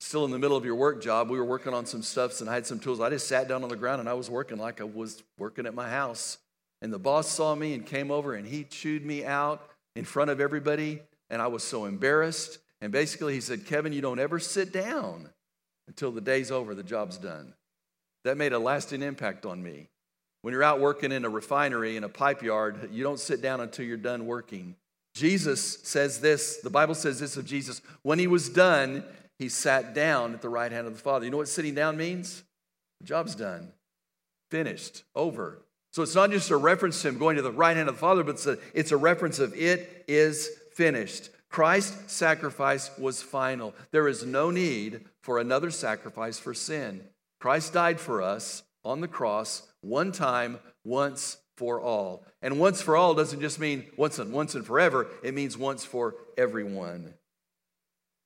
still 0.00 0.24
in 0.24 0.32
the 0.32 0.38
middle 0.38 0.56
of 0.56 0.64
your 0.64 0.74
work 0.74 1.00
job. 1.00 1.30
We 1.30 1.38
were 1.38 1.44
working 1.44 1.72
on 1.72 1.86
some 1.86 2.02
stuffs 2.02 2.40
and 2.40 2.50
I 2.50 2.54
had 2.54 2.66
some 2.66 2.80
tools. 2.80 2.98
I 2.98 3.10
just 3.10 3.28
sat 3.28 3.46
down 3.46 3.62
on 3.62 3.68
the 3.68 3.76
ground 3.76 4.00
and 4.00 4.08
I 4.08 4.14
was 4.14 4.28
working 4.28 4.58
like 4.58 4.80
I 4.80 4.84
was 4.84 5.22
working 5.38 5.66
at 5.66 5.74
my 5.74 5.88
house. 5.88 6.38
And 6.82 6.92
the 6.92 6.98
boss 6.98 7.28
saw 7.28 7.54
me 7.54 7.74
and 7.74 7.86
came 7.86 8.10
over 8.10 8.34
and 8.34 8.44
he 8.44 8.64
chewed 8.64 9.06
me 9.06 9.24
out 9.24 9.64
in 9.94 10.04
front 10.04 10.30
of 10.30 10.40
everybody 10.40 11.02
and 11.30 11.40
I 11.40 11.46
was 11.46 11.62
so 11.62 11.84
embarrassed. 11.84 12.58
And 12.80 12.92
basically, 12.92 13.34
he 13.34 13.40
said, 13.40 13.66
Kevin, 13.66 13.92
you 13.92 14.00
don't 14.00 14.18
ever 14.18 14.38
sit 14.38 14.72
down 14.72 15.30
until 15.86 16.10
the 16.12 16.20
day's 16.20 16.50
over, 16.50 16.74
the 16.74 16.82
job's 16.82 17.18
done. 17.18 17.54
That 18.24 18.36
made 18.36 18.52
a 18.52 18.58
lasting 18.58 19.02
impact 19.02 19.46
on 19.46 19.62
me. 19.62 19.88
When 20.42 20.52
you're 20.52 20.62
out 20.62 20.80
working 20.80 21.12
in 21.12 21.24
a 21.24 21.28
refinery, 21.28 21.96
in 21.96 22.04
a 22.04 22.08
pipe 22.08 22.42
yard, 22.42 22.90
you 22.92 23.02
don't 23.02 23.20
sit 23.20 23.42
down 23.42 23.60
until 23.60 23.84
you're 23.84 23.96
done 23.96 24.26
working. 24.26 24.76
Jesus 25.14 25.78
says 25.82 26.20
this, 26.20 26.58
the 26.58 26.70
Bible 26.70 26.94
says 26.94 27.20
this 27.20 27.36
of 27.36 27.44
Jesus. 27.44 27.82
When 28.02 28.18
he 28.18 28.26
was 28.26 28.48
done, 28.48 29.04
he 29.38 29.48
sat 29.48 29.94
down 29.94 30.34
at 30.34 30.42
the 30.42 30.48
right 30.48 30.70
hand 30.70 30.86
of 30.86 30.94
the 30.94 31.00
Father. 31.00 31.24
You 31.24 31.30
know 31.30 31.38
what 31.38 31.48
sitting 31.48 31.74
down 31.74 31.96
means? 31.96 32.42
The 33.00 33.06
job's 33.06 33.34
done, 33.34 33.72
finished, 34.50 35.02
over. 35.14 35.62
So 35.92 36.02
it's 36.02 36.14
not 36.14 36.30
just 36.30 36.50
a 36.50 36.56
reference 36.56 37.02
to 37.02 37.08
him 37.08 37.18
going 37.18 37.36
to 37.36 37.42
the 37.42 37.50
right 37.50 37.76
hand 37.76 37.88
of 37.88 37.96
the 37.96 38.00
Father, 38.00 38.22
but 38.22 38.36
it's 38.36 38.46
a, 38.46 38.58
it's 38.74 38.92
a 38.92 38.96
reference 38.96 39.38
of 39.40 39.54
it 39.54 40.04
is 40.06 40.50
finished. 40.72 41.30
Christ's 41.48 42.12
sacrifice 42.12 42.90
was 42.98 43.22
final. 43.22 43.74
There 43.90 44.08
is 44.08 44.24
no 44.24 44.50
need 44.50 45.04
for 45.20 45.38
another 45.38 45.70
sacrifice 45.70 46.38
for 46.38 46.54
sin. 46.54 47.02
Christ 47.40 47.72
died 47.72 47.98
for 47.98 48.22
us 48.22 48.62
on 48.84 49.00
the 49.00 49.08
cross 49.08 49.62
one 49.80 50.12
time, 50.12 50.58
once 50.84 51.38
for 51.56 51.80
all. 51.80 52.24
And 52.40 52.58
once 52.58 52.80
for 52.80 52.96
all 52.96 53.14
doesn't 53.14 53.40
just 53.40 53.58
mean 53.58 53.84
once 53.96 54.18
and 54.18 54.32
once 54.32 54.54
and 54.54 54.64
forever, 54.64 55.08
it 55.22 55.34
means 55.34 55.58
once 55.58 55.84
for 55.84 56.14
everyone. 56.38 57.14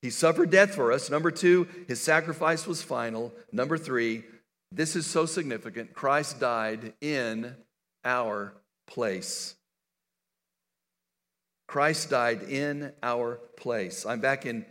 He 0.01 0.09
suffered 0.09 0.51
death 0.51 0.75
for 0.75 0.91
us. 0.91 1.09
Number 1.09 1.31
two, 1.31 1.67
his 1.87 1.99
sacrifice 1.99 2.67
was 2.67 2.83
final. 2.83 3.33
Number 3.51 3.77
three, 3.77 4.23
this 4.71 4.95
is 4.95 5.05
so 5.05 5.25
significant. 5.25 5.93
Christ 5.93 6.39
died 6.39 6.93
in 7.01 7.55
our 8.03 8.53
place. 8.87 9.55
Christ 11.67 12.09
died 12.09 12.43
in 12.43 12.93
our 13.01 13.39
place. 13.57 14.05
I'm 14.05 14.19
back 14.19 14.45
in 14.45 14.65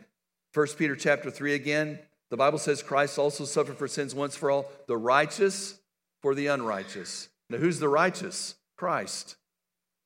1 0.52 0.66
Peter 0.78 0.94
chapter 0.94 1.30
3 1.30 1.54
again. 1.54 1.98
The 2.30 2.36
Bible 2.36 2.58
says 2.58 2.82
Christ 2.82 3.18
also 3.18 3.44
suffered 3.44 3.76
for 3.76 3.88
sins 3.88 4.14
once 4.14 4.36
for 4.36 4.50
all, 4.50 4.70
the 4.86 4.96
righteous 4.96 5.78
for 6.22 6.34
the 6.34 6.46
unrighteous. 6.46 7.28
Now, 7.50 7.58
who's 7.58 7.78
the 7.78 7.88
righteous? 7.88 8.54
Christ, 8.76 9.36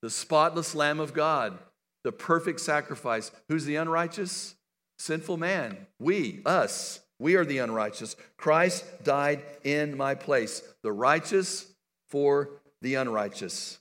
the 0.03 0.11
spotless 0.11 0.75
Lamb 0.75 1.01
of 1.01 1.15
God, 1.15 1.59
the 2.05 2.13
perfect 2.13 2.61
sacrifice. 2.61 3.31
Who's 3.49 3.65
the 3.65 3.77
unrighteous? 3.77 4.55
Sinful 4.99 5.37
man. 5.37 5.87
We, 5.99 6.43
us. 6.45 7.01
We 7.19 7.37
are 7.37 7.45
the 7.45 7.59
unrighteous. 7.59 8.17
Christ 8.37 8.85
died 9.05 9.43
in 9.65 9.97
my 9.97 10.15
place, 10.15 10.63
the 10.83 10.93
righteous 10.93 11.67
for 12.09 12.51
the 12.81 12.95
unrighteous. 12.95 13.79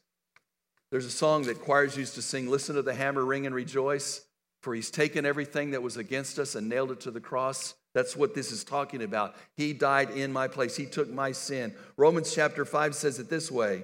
There's 0.89 1.06
a 1.06 1.12
song 1.12 1.44
that 1.44 1.62
choirs 1.62 1.98
used 1.98 2.15
to 2.15 2.22
sing 2.22 2.50
Listen 2.50 2.75
to 2.75 2.82
the 2.82 2.94
hammer 2.94 3.25
ring 3.25 3.46
and 3.46 3.53
rejoice, 3.53 4.25
for 4.62 4.74
he's 4.74 4.89
taken 4.89 5.25
everything 5.25 5.72
that 5.72 5.84
was 5.84 5.98
against 5.98 6.39
us 6.39 6.56
and 6.56 6.70
nailed 6.70 6.91
it 6.91 7.01
to 7.01 7.12
the 7.12 7.20
cross. 7.20 7.75
That's 7.94 8.15
what 8.15 8.34
this 8.34 8.51
is 8.51 8.63
talking 8.63 9.03
about. 9.03 9.36
He 9.56 9.74
died 9.74 10.12
in 10.12 10.32
my 10.32 10.48
place, 10.48 10.75
he 10.75 10.86
took 10.86 11.10
my 11.10 11.32
sin. 11.32 11.74
Romans 11.98 12.34
chapter 12.34 12.63
5 12.63 12.96
says 12.96 13.20
it 13.20 13.29
this 13.29 13.51
way 13.51 13.84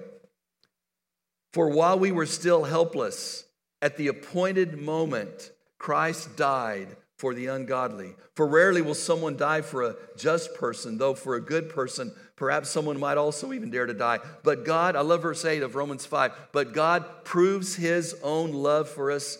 For 1.52 1.68
while 1.68 1.98
we 1.98 2.12
were 2.12 2.26
still 2.26 2.64
helpless, 2.64 3.44
at 3.82 3.96
the 3.96 4.08
appointed 4.08 4.78
moment, 4.80 5.52
Christ 5.78 6.36
died 6.36 6.96
for 7.18 7.34
the 7.34 7.46
ungodly. 7.46 8.14
For 8.34 8.46
rarely 8.46 8.82
will 8.82 8.94
someone 8.94 9.36
die 9.36 9.60
for 9.60 9.82
a 9.82 9.96
just 10.16 10.54
person, 10.54 10.98
though 10.98 11.14
for 11.14 11.36
a 11.36 11.40
good 11.40 11.68
person, 11.68 12.12
perhaps 12.36 12.70
someone 12.70 12.98
might 12.98 13.18
also 13.18 13.52
even 13.52 13.70
dare 13.70 13.86
to 13.86 13.94
die. 13.94 14.18
But 14.42 14.64
God, 14.64 14.96
I 14.96 15.00
love 15.00 15.22
verse 15.22 15.44
8 15.44 15.62
of 15.62 15.74
Romans 15.74 16.06
5, 16.06 16.32
but 16.52 16.72
God 16.72 17.24
proves 17.24 17.76
his 17.76 18.16
own 18.22 18.52
love 18.52 18.88
for 18.88 19.10
us 19.10 19.38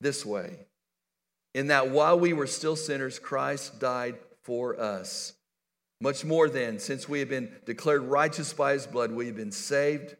this 0.00 0.26
way 0.26 0.66
in 1.54 1.68
that 1.68 1.90
while 1.90 2.18
we 2.18 2.32
were 2.32 2.46
still 2.46 2.76
sinners, 2.76 3.18
Christ 3.18 3.78
died 3.78 4.16
for 4.42 4.78
us. 4.78 5.32
Much 6.00 6.24
more 6.24 6.48
then, 6.48 6.78
since 6.78 7.08
we 7.08 7.20
have 7.20 7.28
been 7.28 7.50
declared 7.64 8.02
righteous 8.02 8.52
by 8.52 8.72
his 8.72 8.86
blood, 8.86 9.12
we 9.12 9.26
have 9.26 9.36
been 9.36 9.52
saved 9.52 10.16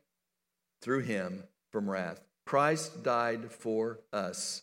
through 0.80 1.00
him 1.00 1.42
from 1.72 1.90
wrath. 1.90 2.20
Christ 2.46 3.02
died 3.02 3.50
for 3.50 3.98
us. 4.12 4.62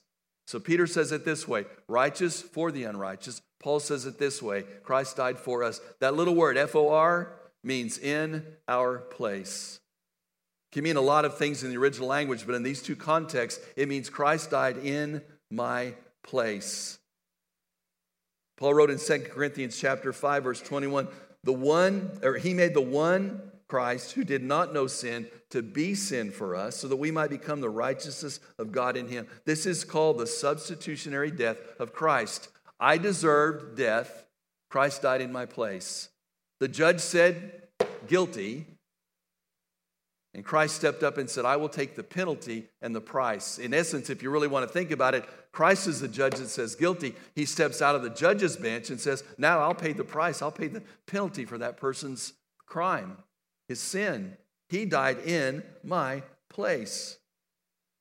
So 0.51 0.59
Peter 0.59 0.85
says 0.85 1.13
it 1.13 1.23
this 1.23 1.47
way 1.47 1.63
righteous 1.87 2.41
for 2.41 2.73
the 2.73 2.83
unrighteous. 2.83 3.41
Paul 3.61 3.79
says 3.79 4.05
it 4.05 4.19
this 4.19 4.41
way 4.41 4.63
Christ 4.83 5.15
died 5.15 5.39
for 5.39 5.63
us. 5.63 5.79
That 6.01 6.13
little 6.13 6.35
word, 6.35 6.57
F 6.57 6.75
O 6.75 6.89
R, 6.89 7.31
means 7.63 7.97
in 7.97 8.45
our 8.67 8.97
place. 8.97 9.79
It 10.69 10.75
can 10.75 10.83
mean 10.83 10.97
a 10.97 11.01
lot 11.01 11.23
of 11.23 11.37
things 11.37 11.63
in 11.63 11.69
the 11.69 11.77
original 11.77 12.09
language, 12.09 12.45
but 12.45 12.55
in 12.55 12.63
these 12.63 12.81
two 12.81 12.97
contexts, 12.97 13.63
it 13.77 13.87
means 13.87 14.09
Christ 14.09 14.51
died 14.51 14.75
in 14.83 15.21
my 15.49 15.93
place. 16.21 16.99
Paul 18.57 18.73
wrote 18.73 18.91
in 18.91 18.97
2 18.97 19.27
Corinthians 19.31 19.79
chapter 19.79 20.11
5, 20.11 20.43
verse 20.43 20.61
21, 20.61 21.07
the 21.45 21.53
one, 21.53 22.19
or 22.23 22.35
he 22.35 22.53
made 22.53 22.73
the 22.73 22.81
one 22.81 23.50
Christ 23.71 24.11
who 24.11 24.25
did 24.25 24.43
not 24.43 24.73
know 24.73 24.85
sin 24.85 25.27
to 25.49 25.61
be 25.61 25.95
sin 25.95 26.29
for 26.29 26.57
us 26.57 26.75
so 26.75 26.89
that 26.89 26.97
we 26.97 27.09
might 27.09 27.29
become 27.29 27.61
the 27.61 27.69
righteousness 27.69 28.41
of 28.59 28.73
God 28.73 28.97
in 28.97 29.07
him. 29.07 29.27
This 29.45 29.65
is 29.65 29.85
called 29.85 30.17
the 30.17 30.27
substitutionary 30.27 31.31
death 31.31 31.55
of 31.79 31.93
Christ. 31.93 32.49
I 32.81 32.97
deserved 32.97 33.77
death. 33.77 34.25
Christ 34.69 35.03
died 35.03 35.21
in 35.21 35.31
my 35.31 35.45
place. 35.45 36.09
The 36.59 36.67
judge 36.67 36.99
said, 36.99 37.69
guilty. 38.07 38.65
And 40.33 40.43
Christ 40.43 40.75
stepped 40.75 41.01
up 41.01 41.17
and 41.17 41.29
said, 41.29 41.45
I 41.45 41.55
will 41.55 41.69
take 41.69 41.95
the 41.95 42.03
penalty 42.03 42.67
and 42.81 42.93
the 42.93 42.99
price. 42.99 43.57
In 43.57 43.73
essence, 43.73 44.09
if 44.09 44.21
you 44.21 44.31
really 44.31 44.49
want 44.49 44.67
to 44.67 44.73
think 44.73 44.91
about 44.91 45.15
it, 45.15 45.23
Christ 45.53 45.87
is 45.87 46.01
the 46.01 46.09
judge 46.09 46.35
that 46.35 46.49
says 46.49 46.75
guilty. 46.75 47.15
He 47.35 47.45
steps 47.45 47.81
out 47.81 47.95
of 47.95 48.03
the 48.03 48.09
judge's 48.09 48.57
bench 48.57 48.89
and 48.89 48.99
says, 48.99 49.23
Now 49.37 49.59
I'll 49.59 49.73
pay 49.73 49.93
the 49.93 50.03
price. 50.03 50.41
I'll 50.41 50.51
pay 50.51 50.67
the 50.67 50.83
penalty 51.07 51.45
for 51.45 51.57
that 51.59 51.77
person's 51.77 52.33
crime, 52.65 53.17
his 53.67 53.79
sin. 53.79 54.37
He 54.69 54.85
died 54.85 55.19
in 55.25 55.63
my 55.83 56.23
place. 56.49 57.17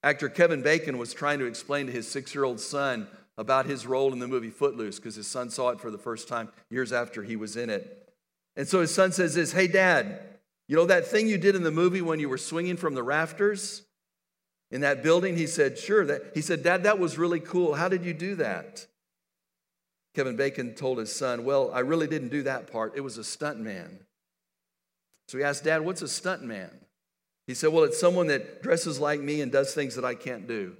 Actor 0.02 0.30
Kevin 0.30 0.62
Bacon 0.62 0.98
was 0.98 1.12
trying 1.12 1.38
to 1.40 1.46
explain 1.46 1.86
to 1.86 1.92
his 1.92 2.08
six 2.08 2.34
year 2.34 2.44
old 2.44 2.60
son 2.60 3.08
about 3.36 3.66
his 3.66 3.86
role 3.86 4.12
in 4.12 4.18
the 4.18 4.28
movie 4.28 4.50
Footloose 4.50 4.96
because 4.96 5.14
his 5.14 5.26
son 5.26 5.50
saw 5.50 5.70
it 5.70 5.80
for 5.80 5.90
the 5.90 5.98
first 5.98 6.28
time 6.28 6.48
years 6.70 6.92
after 6.92 7.22
he 7.22 7.36
was 7.36 7.56
in 7.56 7.70
it. 7.70 8.08
And 8.56 8.68
so 8.68 8.80
his 8.80 8.94
son 8.94 9.12
says 9.12 9.34
this 9.34 9.52
Hey, 9.52 9.66
dad, 9.66 10.20
you 10.68 10.76
know 10.76 10.86
that 10.86 11.06
thing 11.06 11.26
you 11.26 11.38
did 11.38 11.56
in 11.56 11.62
the 11.62 11.70
movie 11.70 12.02
when 12.02 12.20
you 12.20 12.28
were 12.28 12.38
swinging 12.38 12.76
from 12.76 12.94
the 12.94 13.02
rafters 13.02 13.82
in 14.70 14.82
that 14.82 15.02
building? 15.02 15.36
He 15.36 15.46
said, 15.46 15.78
Sure. 15.78 16.04
That, 16.04 16.32
he 16.34 16.40
said, 16.40 16.62
Dad, 16.62 16.84
that 16.84 16.98
was 16.98 17.18
really 17.18 17.40
cool. 17.40 17.74
How 17.74 17.88
did 17.88 18.04
you 18.04 18.14
do 18.14 18.36
that? 18.36 18.86
Kevin 20.14 20.36
Bacon 20.36 20.74
told 20.74 20.98
his 20.98 21.12
son, 21.14 21.44
Well, 21.44 21.70
I 21.72 21.80
really 21.80 22.06
didn't 22.06 22.28
do 22.28 22.42
that 22.44 22.70
part. 22.70 22.92
It 22.96 23.00
was 23.00 23.18
a 23.18 23.24
stunt 23.24 23.58
man. 23.58 24.00
So 25.30 25.38
he 25.38 25.44
asked, 25.44 25.62
Dad, 25.62 25.82
what's 25.82 26.02
a 26.02 26.08
stunt 26.08 26.42
man? 26.42 26.72
He 27.46 27.54
said, 27.54 27.72
Well, 27.72 27.84
it's 27.84 28.00
someone 28.00 28.26
that 28.26 28.64
dresses 28.64 28.98
like 28.98 29.20
me 29.20 29.40
and 29.42 29.52
does 29.52 29.72
things 29.72 29.94
that 29.94 30.04
I 30.04 30.16
can't 30.16 30.48
do. 30.48 30.76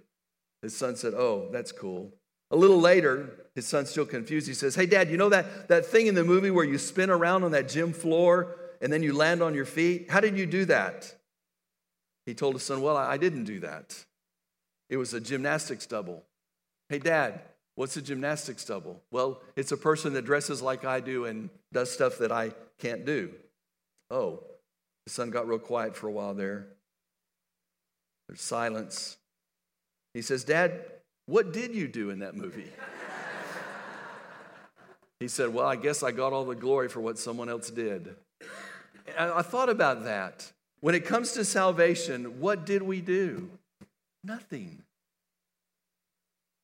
His 0.61 0.76
son 0.76 0.97
said, 0.97 1.14
Oh, 1.14 1.49
that's 1.52 1.71
cool. 1.71 2.12
A 2.50 2.57
little 2.57 2.80
later, 2.80 3.47
his 3.54 3.69
son's 3.69 3.90
still 3.90 4.04
confused. 4.04 4.49
He 4.49 4.54
says, 4.54 4.75
Hey, 4.75 4.87
Dad, 4.87 5.09
you 5.09 5.16
know 5.16 5.28
that, 5.28 5.69
that 5.69 5.87
thing 5.87 6.09
in 6.09 6.16
the 6.16 6.25
movie 6.25 6.50
where 6.50 6.64
you 6.64 6.78
spin 6.78 7.11
around 7.11 7.45
on 7.45 7.52
that 7.52 7.69
gym 7.69 7.92
floor 7.92 8.57
and 8.80 8.92
then 8.92 9.04
you 9.04 9.12
land 9.12 9.40
on 9.40 9.54
your 9.54 9.66
feet? 9.66 10.11
How 10.11 10.19
did 10.19 10.37
you 10.37 10.47
do 10.47 10.64
that? 10.64 11.14
He 12.26 12.35
told 12.35 12.54
his 12.54 12.64
son, 12.64 12.83
Well, 12.83 12.97
I, 12.97 13.12
I 13.12 13.16
didn't 13.19 13.45
do 13.45 13.61
that. 13.61 14.04
It 14.88 14.97
was 14.97 15.14
a 15.14 15.21
gymnastics 15.21 15.87
double. 15.87 16.25
Hey, 16.88 16.99
Dad, 16.99 17.40
what's 17.76 17.97
a 17.97 18.02
gymnastics 18.02 18.64
double? 18.64 19.00
Well, 19.12 19.42
it's 19.54 19.71
a 19.71 19.76
person 19.76 20.12
that 20.14 20.25
dresses 20.25 20.61
like 20.61 20.85
I 20.85 20.99
do 20.99 21.26
and 21.26 21.50
does 21.73 21.88
stuff 21.88 22.19
that 22.19 22.33
I 22.33 22.50
can't 22.80 23.07
do. 23.07 23.33
Oh, 24.11 24.43
the 25.07 25.12
son 25.12 25.31
got 25.31 25.47
real 25.47 25.59
quiet 25.59 25.97
for 25.97 26.09
a 26.09 26.12
while 26.12 26.35
there. 26.35 26.67
There's 28.29 28.40
silence. 28.40 29.17
He 30.14 30.23
says, 30.23 30.45
Dad, 30.45 30.85
what 31.26 31.52
did 31.52 31.75
you 31.75 31.88
do 31.88 32.11
in 32.11 32.21
that 32.21 32.35
movie? 32.35 32.71
he 35.21 35.29
said, 35.29 35.55
Well, 35.55 35.67
I 35.67 35.76
guess 35.76 36.02
I 36.02 36.11
got 36.11 36.33
all 36.33 36.45
the 36.45 36.55
glory 36.55 36.88
for 36.88 37.00
what 37.00 37.19
someone 37.19 37.49
else 37.49 37.71
did. 37.71 38.14
I 39.19 39.43
thought 39.43 39.69
about 39.69 40.05
that. 40.05 40.52
When 40.81 40.95
it 40.95 41.05
comes 41.05 41.33
to 41.33 41.45
salvation, 41.45 42.40
what 42.40 42.64
did 42.64 42.83
we 42.83 43.00
do? 43.00 43.50
Nothing. 44.25 44.83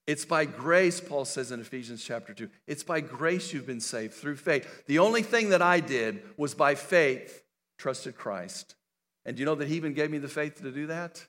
It's 0.07 0.25
by 0.25 0.45
grace, 0.45 1.01
Paul 1.01 1.25
says 1.25 1.51
in 1.51 1.61
Ephesians 1.61 2.05
chapter 2.05 2.33
2. 2.33 2.49
It's 2.67 2.85
by 2.85 3.01
grace 3.01 3.53
you've 3.53 3.67
been 3.67 3.81
saved 3.81 4.15
through 4.15 4.37
faith. 4.37 4.85
The 4.87 5.01
only 5.01 5.23
thing 5.23 5.51
that 5.51 5.63
I 5.63 5.81
did 5.81 6.23
was 6.37 6.55
by 6.55 6.77
faith 6.77 7.43
trusted 7.79 8.17
Christ. 8.17 8.77
And 9.25 9.37
do 9.37 9.41
you 9.41 9.47
know 9.47 9.57
that 9.57 9.69
he 9.69 9.75
even 9.75 9.95
gave 9.95 10.11
me 10.11 10.19
the 10.19 10.29
faith 10.29 10.63
to 10.63 10.71
do 10.71 10.87
that? 10.87 11.27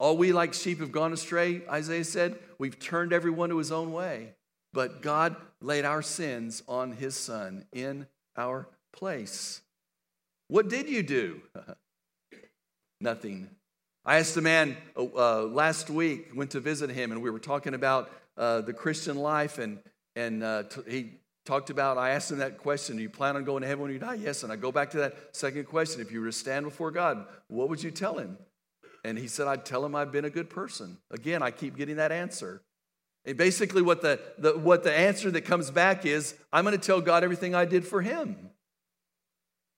All 0.00 0.16
we 0.16 0.32
like 0.32 0.52
sheep 0.52 0.80
have 0.80 0.90
gone 0.90 1.12
astray, 1.12 1.62
Isaiah 1.70 2.02
said. 2.02 2.36
We've 2.58 2.78
turned 2.78 3.12
everyone 3.12 3.50
to 3.50 3.58
his 3.58 3.70
own 3.70 3.92
way. 3.92 4.34
But 4.72 5.00
God 5.00 5.36
laid 5.60 5.84
our 5.84 6.02
sins 6.02 6.64
on 6.66 6.92
his 6.92 7.14
son 7.14 7.66
in 7.72 8.08
our 8.36 8.68
place. 8.92 9.60
What 10.48 10.68
did 10.68 10.88
you 10.88 11.04
do? 11.04 11.42
Nothing. 13.00 13.50
I 14.04 14.18
asked 14.18 14.36
a 14.36 14.40
man 14.40 14.76
uh, 14.96 15.42
last 15.42 15.88
week, 15.88 16.30
went 16.34 16.50
to 16.52 16.60
visit 16.60 16.90
him, 16.90 17.12
and 17.12 17.22
we 17.22 17.30
were 17.30 17.38
talking 17.38 17.72
about 17.72 18.10
uh, 18.36 18.60
the 18.60 18.72
Christian 18.72 19.16
life, 19.16 19.58
and, 19.58 19.78
and 20.16 20.42
uh, 20.42 20.64
t- 20.64 20.80
he 20.90 21.10
talked 21.44 21.70
about, 21.70 21.98
I 21.98 22.10
asked 22.10 22.32
him 22.32 22.38
that 22.38 22.58
question, 22.58 22.96
do 22.96 23.02
you 23.02 23.10
plan 23.10 23.36
on 23.36 23.44
going 23.44 23.62
to 23.62 23.68
heaven 23.68 23.82
when 23.82 23.92
you 23.92 24.00
die? 24.00 24.14
Yes. 24.14 24.42
And 24.42 24.52
I 24.52 24.56
go 24.56 24.72
back 24.72 24.90
to 24.90 24.98
that 24.98 25.36
second 25.36 25.66
question. 25.66 26.00
If 26.00 26.10
you 26.10 26.20
were 26.20 26.26
to 26.26 26.32
stand 26.32 26.64
before 26.64 26.90
God, 26.90 27.26
what 27.46 27.68
would 27.68 27.80
you 27.82 27.92
tell 27.92 28.18
him? 28.18 28.38
And 29.04 29.16
he 29.16 29.28
said, 29.28 29.46
I'd 29.46 29.64
tell 29.64 29.84
him 29.84 29.94
I've 29.94 30.10
been 30.10 30.24
a 30.24 30.30
good 30.30 30.50
person. 30.50 30.98
Again, 31.10 31.42
I 31.42 31.52
keep 31.52 31.76
getting 31.76 31.96
that 31.96 32.10
answer. 32.10 32.62
And 33.24 33.36
basically, 33.36 33.82
what 33.82 34.02
the, 34.02 34.20
the, 34.38 34.58
what 34.58 34.82
the 34.82 34.92
answer 34.92 35.30
that 35.30 35.42
comes 35.42 35.70
back 35.70 36.04
is, 36.04 36.34
I'm 36.52 36.64
going 36.64 36.76
to 36.76 36.84
tell 36.84 37.00
God 37.00 37.22
everything 37.22 37.54
I 37.54 37.66
did 37.66 37.86
for 37.86 38.02
him. 38.02 38.50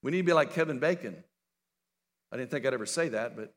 We 0.03 0.13
need 0.13 0.19
to 0.19 0.25
be 0.25 0.33
like 0.33 0.55
Kevin 0.55 0.79
Bacon. 0.79 1.23
I 2.33 2.39
didn't 2.39 2.51
think 2.51 2.65
I'd 2.65 2.73
ever 2.73 2.87
say 2.87 3.11
that, 3.11 3.37
but. 3.37 3.53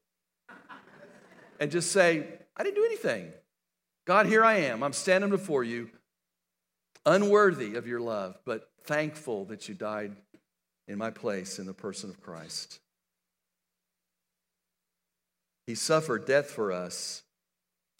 And 1.59 1.71
just 1.71 1.91
say, 1.91 2.25
I 2.55 2.63
didn't 2.63 2.75
do 2.75 2.85
anything. 2.85 3.31
God, 4.05 4.25
here 4.25 4.43
I 4.43 4.55
am. 4.55 4.83
I'm 4.83 4.93
standing 4.93 5.29
before 5.29 5.63
you, 5.63 5.89
unworthy 7.05 7.75
of 7.75 7.87
your 7.87 7.99
love, 7.99 8.37
but 8.45 8.69
thankful 8.83 9.45
that 9.45 9.67
you 9.67 9.75
died 9.75 10.15
in 10.87 10.97
my 10.97 11.11
place 11.11 11.59
in 11.59 11.65
the 11.65 11.73
person 11.73 12.09
of 12.09 12.21
Christ. 12.21 12.79
He 15.65 15.75
suffered 15.75 16.25
death 16.25 16.49
for 16.49 16.71
us, 16.71 17.23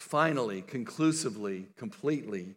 finally, 0.00 0.62
conclusively, 0.62 1.66
completely. 1.76 2.54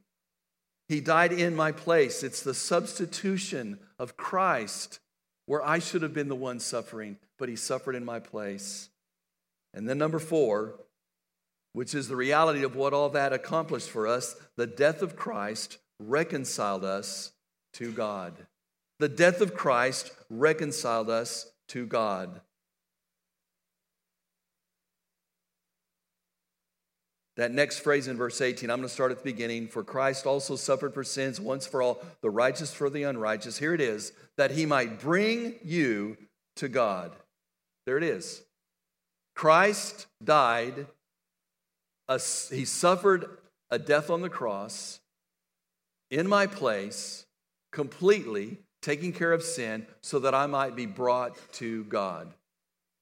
He 0.88 1.02
died 1.02 1.34
in 1.34 1.56
my 1.56 1.74
place. 1.74 2.24
It's 2.24 2.44
the 2.44 2.54
substitution 2.54 3.80
of 4.00 4.16
Christ 4.16 5.00
where 5.46 5.66
I 5.66 5.80
should 5.80 6.02
have 6.02 6.14
been 6.14 6.30
the 6.30 6.36
one 6.36 6.62
suffering, 6.62 7.18
but 7.38 7.50
he 7.50 7.58
suffered 7.58 7.96
in 7.96 8.06
my 8.06 8.20
place. 8.20 8.90
And 9.74 9.88
then, 9.88 9.98
number 9.98 10.20
four, 10.20 10.76
which 11.74 11.96
is 11.96 12.08
the 12.08 12.16
reality 12.16 12.64
of 12.64 12.76
what 12.76 12.94
all 12.94 13.10
that 13.10 13.34
accomplished 13.34 13.90
for 13.90 14.08
us, 14.08 14.36
the 14.58 14.68
death 14.68 15.02
of 15.02 15.16
Christ 15.16 15.78
reconciled 16.00 16.84
us 16.84 17.32
to 17.74 17.92
God. 17.92 18.34
The 19.00 19.10
death 19.10 19.42
of 19.42 19.54
Christ 19.54 20.12
reconciled 20.30 21.10
us 21.10 21.52
to 21.70 21.86
God. 21.86 22.42
That 27.38 27.52
next 27.52 27.80
phrase 27.80 28.08
in 28.08 28.18
verse 28.18 28.42
18, 28.42 28.70
I'm 28.70 28.78
going 28.78 28.88
to 28.88 28.94
start 28.94 29.12
at 29.12 29.20
the 29.20 29.24
beginning. 29.24 29.68
For 29.68 29.84
Christ 29.84 30.26
also 30.26 30.56
suffered 30.56 30.94
for 30.94 31.04
sins 31.04 31.40
once 31.40 31.66
for 31.66 31.82
all, 31.82 32.04
the 32.22 32.30
righteous 32.30 32.74
for 32.74 32.90
the 32.90 33.04
unrighteous. 33.04 33.58
Here 33.58 33.74
it 33.74 33.82
is, 33.82 34.12
that 34.38 34.52
he 34.52 34.66
might 34.66 35.00
bring 35.00 35.56
you 35.64 36.18
to 36.58 36.68
God. 36.68 37.14
There 37.86 37.98
it 37.98 38.04
is. 38.04 38.44
Christ 39.36 40.08
died, 40.24 40.88
he 42.14 42.66
suffered 42.66 43.38
a 43.70 43.80
death 43.80 44.10
on 44.10 44.22
the 44.22 44.30
cross 44.30 45.00
in 46.10 46.28
my 46.28 46.46
place, 46.46 47.26
completely 47.72 48.58
taking 48.82 49.14
care 49.14 49.32
of 49.32 49.44
sin, 49.44 49.86
so 50.02 50.20
that 50.20 50.36
I 50.36 50.46
might 50.46 50.76
be 50.76 50.86
brought 50.86 51.38
to 51.54 51.84
God. 51.86 52.34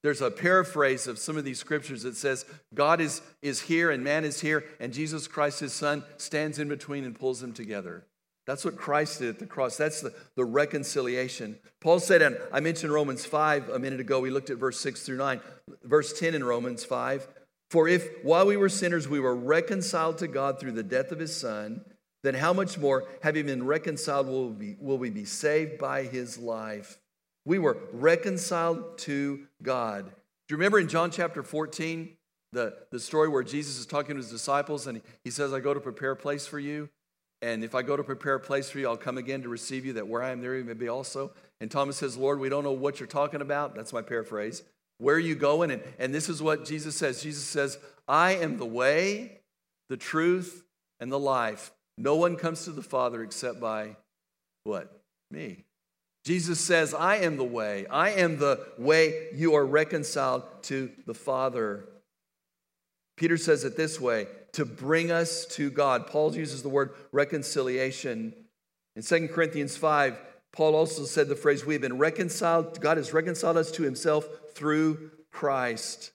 There's 0.01 0.21
a 0.21 0.31
paraphrase 0.31 1.07
of 1.07 1.19
some 1.19 1.37
of 1.37 1.43
these 1.43 1.59
scriptures 1.59 2.03
that 2.03 2.15
says 2.15 2.45
God 2.73 3.01
is, 3.01 3.21
is 3.41 3.61
here 3.61 3.89
and 3.91 4.03
man 4.03 4.23
is 4.23 4.39
here, 4.39 4.63
and 4.79 4.93
Jesus 4.93 5.27
Christ, 5.27 5.59
his 5.59 5.73
son, 5.73 6.03
stands 6.17 6.59
in 6.59 6.69
between 6.69 7.03
and 7.03 7.17
pulls 7.17 7.41
them 7.41 7.51
together. 7.51 8.05
That's 8.45 8.65
what 8.65 8.77
Christ 8.77 9.19
did 9.19 9.29
at 9.29 9.39
the 9.39 9.45
cross. 9.45 9.77
That's 9.77 10.01
the, 10.01 10.13
the 10.35 10.45
reconciliation. 10.45 11.57
Paul 11.81 11.99
said, 11.99 12.21
and 12.21 12.37
I 12.51 12.61
mentioned 12.61 12.91
Romans 12.91 13.25
5 13.25 13.69
a 13.69 13.77
minute 13.77 13.99
ago. 13.99 14.19
We 14.19 14.31
looked 14.31 14.49
at 14.49 14.57
verse 14.57 14.79
6 14.79 15.03
through 15.03 15.17
9. 15.17 15.39
Verse 15.83 16.17
10 16.17 16.33
in 16.33 16.43
Romans 16.43 16.83
5 16.83 17.27
For 17.69 17.87
if 17.87 18.23
while 18.23 18.47
we 18.47 18.57
were 18.57 18.69
sinners 18.69 19.07
we 19.07 19.19
were 19.19 19.35
reconciled 19.35 20.17
to 20.19 20.27
God 20.27 20.59
through 20.59 20.71
the 20.71 20.83
death 20.83 21.11
of 21.11 21.19
his 21.19 21.35
son, 21.35 21.81
then 22.23 22.33
how 22.33 22.51
much 22.51 22.77
more, 22.77 23.05
having 23.21 23.45
been 23.45 23.65
reconciled, 23.65 24.27
will 24.27 24.49
we, 24.49 24.75
will 24.79 24.97
we 24.97 25.09
be 25.09 25.25
saved 25.25 25.77
by 25.77 26.03
his 26.03 26.37
life? 26.37 26.97
We 27.45 27.59
were 27.59 27.77
reconciled 27.93 28.97
to 28.99 29.47
God. 29.63 30.05
Do 30.05 30.53
you 30.53 30.57
remember 30.57 30.79
in 30.79 30.89
John 30.89 31.11
chapter 31.11 31.43
14, 31.43 32.17
the, 32.51 32.75
the 32.91 32.99
story 32.99 33.29
where 33.29 33.43
Jesus 33.43 33.77
is 33.77 33.85
talking 33.85 34.15
to 34.15 34.21
his 34.21 34.31
disciples 34.31 34.87
and 34.87 35.01
he 35.23 35.29
says, 35.29 35.53
I 35.53 35.59
go 35.59 35.73
to 35.73 35.79
prepare 35.79 36.11
a 36.11 36.15
place 36.15 36.47
for 36.47 36.59
you. 36.59 36.89
And 37.41 37.63
if 37.63 37.73
I 37.73 37.83
go 37.83 37.95
to 37.95 38.03
prepare 38.03 38.35
a 38.35 38.39
place 38.39 38.69
for 38.69 38.79
you, 38.79 38.87
I'll 38.89 38.97
come 38.97 39.17
again 39.17 39.43
to 39.43 39.49
receive 39.49 39.85
you, 39.85 39.93
that 39.93 40.07
where 40.07 40.21
I 40.21 40.31
am, 40.31 40.41
there 40.41 40.57
you 40.57 40.65
may 40.65 40.73
be 40.73 40.89
also. 40.89 41.31
And 41.61 41.71
Thomas 41.71 41.97
says, 41.97 42.17
Lord, 42.17 42.39
we 42.39 42.49
don't 42.49 42.63
know 42.65 42.73
what 42.73 42.99
you're 42.99 43.07
talking 43.07 43.41
about. 43.41 43.75
That's 43.75 43.93
my 43.93 44.01
paraphrase. 44.01 44.63
Where 44.99 45.15
are 45.15 45.19
you 45.19 45.35
going? 45.35 45.71
And, 45.71 45.81
and 45.97 46.13
this 46.13 46.29
is 46.29 46.41
what 46.41 46.65
Jesus 46.65 46.95
says 46.95 47.23
Jesus 47.23 47.43
says, 47.43 47.77
I 48.07 48.35
am 48.35 48.57
the 48.57 48.65
way, 48.65 49.39
the 49.89 49.97
truth, 49.97 50.63
and 50.99 51.11
the 51.11 51.19
life. 51.19 51.71
No 51.97 52.15
one 52.15 52.35
comes 52.35 52.65
to 52.65 52.71
the 52.71 52.83
Father 52.83 53.23
except 53.23 53.59
by 53.59 53.95
what? 54.63 55.01
Me. 55.31 55.65
Jesus 56.25 56.59
says, 56.59 56.93
I 56.93 57.17
am 57.17 57.37
the 57.37 57.43
way. 57.43 57.85
I 57.87 58.11
am 58.11 58.37
the 58.37 58.65
way 58.77 59.29
you 59.33 59.55
are 59.55 59.65
reconciled 59.65 60.43
to 60.63 60.91
the 61.05 61.13
Father. 61.13 61.85
Peter 63.15 63.37
says 63.37 63.63
it 63.63 63.77
this 63.77 63.99
way 63.99 64.27
to 64.53 64.65
bring 64.65 65.11
us 65.11 65.45
to 65.45 65.69
God. 65.69 66.07
Paul 66.07 66.35
uses 66.35 66.61
the 66.61 66.69
word 66.69 66.91
reconciliation. 67.11 68.33
In 68.95 69.03
2 69.03 69.29
Corinthians 69.29 69.77
5, 69.77 70.19
Paul 70.51 70.75
also 70.75 71.03
said 71.03 71.27
the 71.27 71.35
phrase, 71.35 71.65
We 71.65 71.75
have 71.75 71.81
been 71.81 71.97
reconciled, 71.97 72.81
God 72.81 72.97
has 72.97 73.13
reconciled 73.13 73.57
us 73.57 73.71
to 73.71 73.83
himself 73.83 74.27
through 74.55 75.11
Christ. 75.31 76.11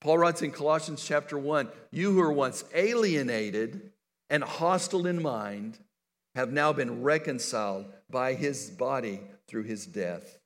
Paul 0.00 0.18
writes 0.18 0.42
in 0.42 0.52
Colossians 0.52 1.04
chapter 1.04 1.36
1 1.36 1.68
You 1.90 2.12
who 2.12 2.18
were 2.18 2.32
once 2.32 2.64
alienated 2.74 3.90
and 4.30 4.44
hostile 4.44 5.06
in 5.06 5.20
mind 5.22 5.78
have 6.34 6.52
now 6.52 6.72
been 6.72 7.02
reconciled 7.02 7.86
by 8.08 8.34
his 8.34 8.70
body 8.70 9.20
through 9.48 9.64
his 9.64 9.86
death. 9.86 10.38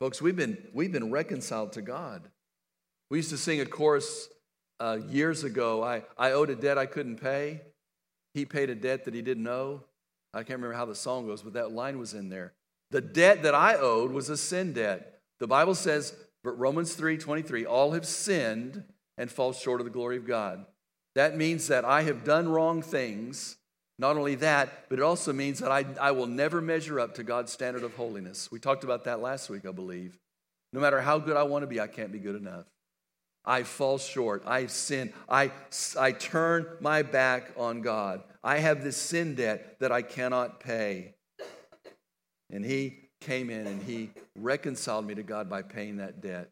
Folks, 0.00 0.22
we've 0.22 0.36
been, 0.36 0.58
we've 0.72 0.92
been 0.92 1.10
reconciled 1.10 1.72
to 1.72 1.82
God. 1.82 2.28
We 3.10 3.18
used 3.18 3.30
to 3.30 3.38
sing 3.38 3.60
a 3.60 3.66
chorus 3.66 4.28
uh, 4.80 4.98
years 5.08 5.44
ago. 5.44 5.82
I, 5.82 6.04
I 6.16 6.32
owed 6.32 6.50
a 6.50 6.56
debt 6.56 6.78
I 6.78 6.86
couldn't 6.86 7.20
pay. 7.20 7.62
He 8.34 8.44
paid 8.44 8.70
a 8.70 8.74
debt 8.74 9.04
that 9.04 9.14
he 9.14 9.22
didn't 9.22 9.46
owe. 9.48 9.82
I 10.32 10.38
can't 10.38 10.58
remember 10.60 10.74
how 10.74 10.84
the 10.84 10.94
song 10.94 11.26
goes, 11.26 11.42
but 11.42 11.54
that 11.54 11.72
line 11.72 11.98
was 11.98 12.14
in 12.14 12.28
there. 12.28 12.52
The 12.90 13.00
debt 13.00 13.42
that 13.42 13.54
I 13.54 13.74
owed 13.76 14.12
was 14.12 14.30
a 14.30 14.36
sin 14.36 14.72
debt. 14.72 15.20
The 15.40 15.46
Bible 15.46 15.74
says, 15.74 16.14
but 16.42 16.58
Romans 16.58 16.94
3 16.94 17.18
23, 17.18 17.66
all 17.66 17.92
have 17.92 18.06
sinned 18.06 18.84
and 19.16 19.30
fall 19.30 19.52
short 19.52 19.80
of 19.80 19.84
the 19.84 19.90
glory 19.90 20.16
of 20.16 20.26
God. 20.26 20.64
That 21.14 21.36
means 21.36 21.68
that 21.68 21.84
I 21.84 22.02
have 22.02 22.24
done 22.24 22.48
wrong 22.48 22.80
things. 22.82 23.56
Not 23.98 24.16
only 24.16 24.36
that, 24.36 24.88
but 24.88 25.00
it 25.00 25.02
also 25.02 25.32
means 25.32 25.58
that 25.58 25.72
I, 25.72 25.84
I 26.00 26.12
will 26.12 26.28
never 26.28 26.60
measure 26.60 27.00
up 27.00 27.16
to 27.16 27.24
God's 27.24 27.52
standard 27.52 27.82
of 27.82 27.94
holiness. 27.94 28.48
We 28.52 28.60
talked 28.60 28.84
about 28.84 29.04
that 29.04 29.20
last 29.20 29.50
week, 29.50 29.66
I 29.66 29.72
believe. 29.72 30.16
No 30.72 30.80
matter 30.80 31.00
how 31.00 31.18
good 31.18 31.36
I 31.36 31.42
want 31.42 31.64
to 31.64 31.66
be, 31.66 31.80
I 31.80 31.88
can't 31.88 32.12
be 32.12 32.20
good 32.20 32.36
enough. 32.36 32.66
I 33.44 33.64
fall 33.64 33.98
short. 33.98 34.44
I 34.46 34.66
sin. 34.66 35.12
I, 35.28 35.50
I 35.98 36.12
turn 36.12 36.66
my 36.80 37.02
back 37.02 37.50
on 37.56 37.80
God. 37.80 38.22
I 38.44 38.58
have 38.58 38.84
this 38.84 38.96
sin 38.96 39.34
debt 39.34 39.80
that 39.80 39.90
I 39.90 40.02
cannot 40.02 40.60
pay. 40.60 41.14
And 42.50 42.64
He 42.64 42.98
came 43.20 43.50
in 43.50 43.66
and 43.66 43.82
He 43.82 44.10
reconciled 44.36 45.06
me 45.06 45.14
to 45.14 45.22
God 45.22 45.48
by 45.48 45.62
paying 45.62 45.96
that 45.96 46.20
debt. 46.20 46.50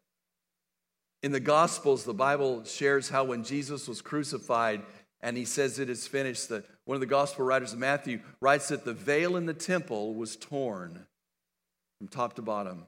In 1.22 1.32
the 1.32 1.40
Gospels, 1.40 2.04
the 2.04 2.14
Bible 2.14 2.64
shares 2.64 3.08
how 3.08 3.24
when 3.24 3.42
Jesus 3.42 3.88
was 3.88 4.00
crucified 4.00 4.82
and 5.20 5.36
he 5.36 5.44
says 5.44 5.78
it 5.78 5.90
is 5.90 6.06
finished, 6.06 6.50
that 6.50 6.64
one 6.84 6.94
of 6.94 7.00
the 7.00 7.06
Gospel 7.06 7.44
writers, 7.44 7.74
Matthew, 7.74 8.20
writes 8.40 8.68
that 8.68 8.84
the 8.84 8.92
veil 8.92 9.36
in 9.36 9.46
the 9.46 9.54
temple 9.54 10.14
was 10.14 10.36
torn 10.36 11.06
from 11.98 12.08
top 12.08 12.34
to 12.34 12.42
bottom. 12.42 12.86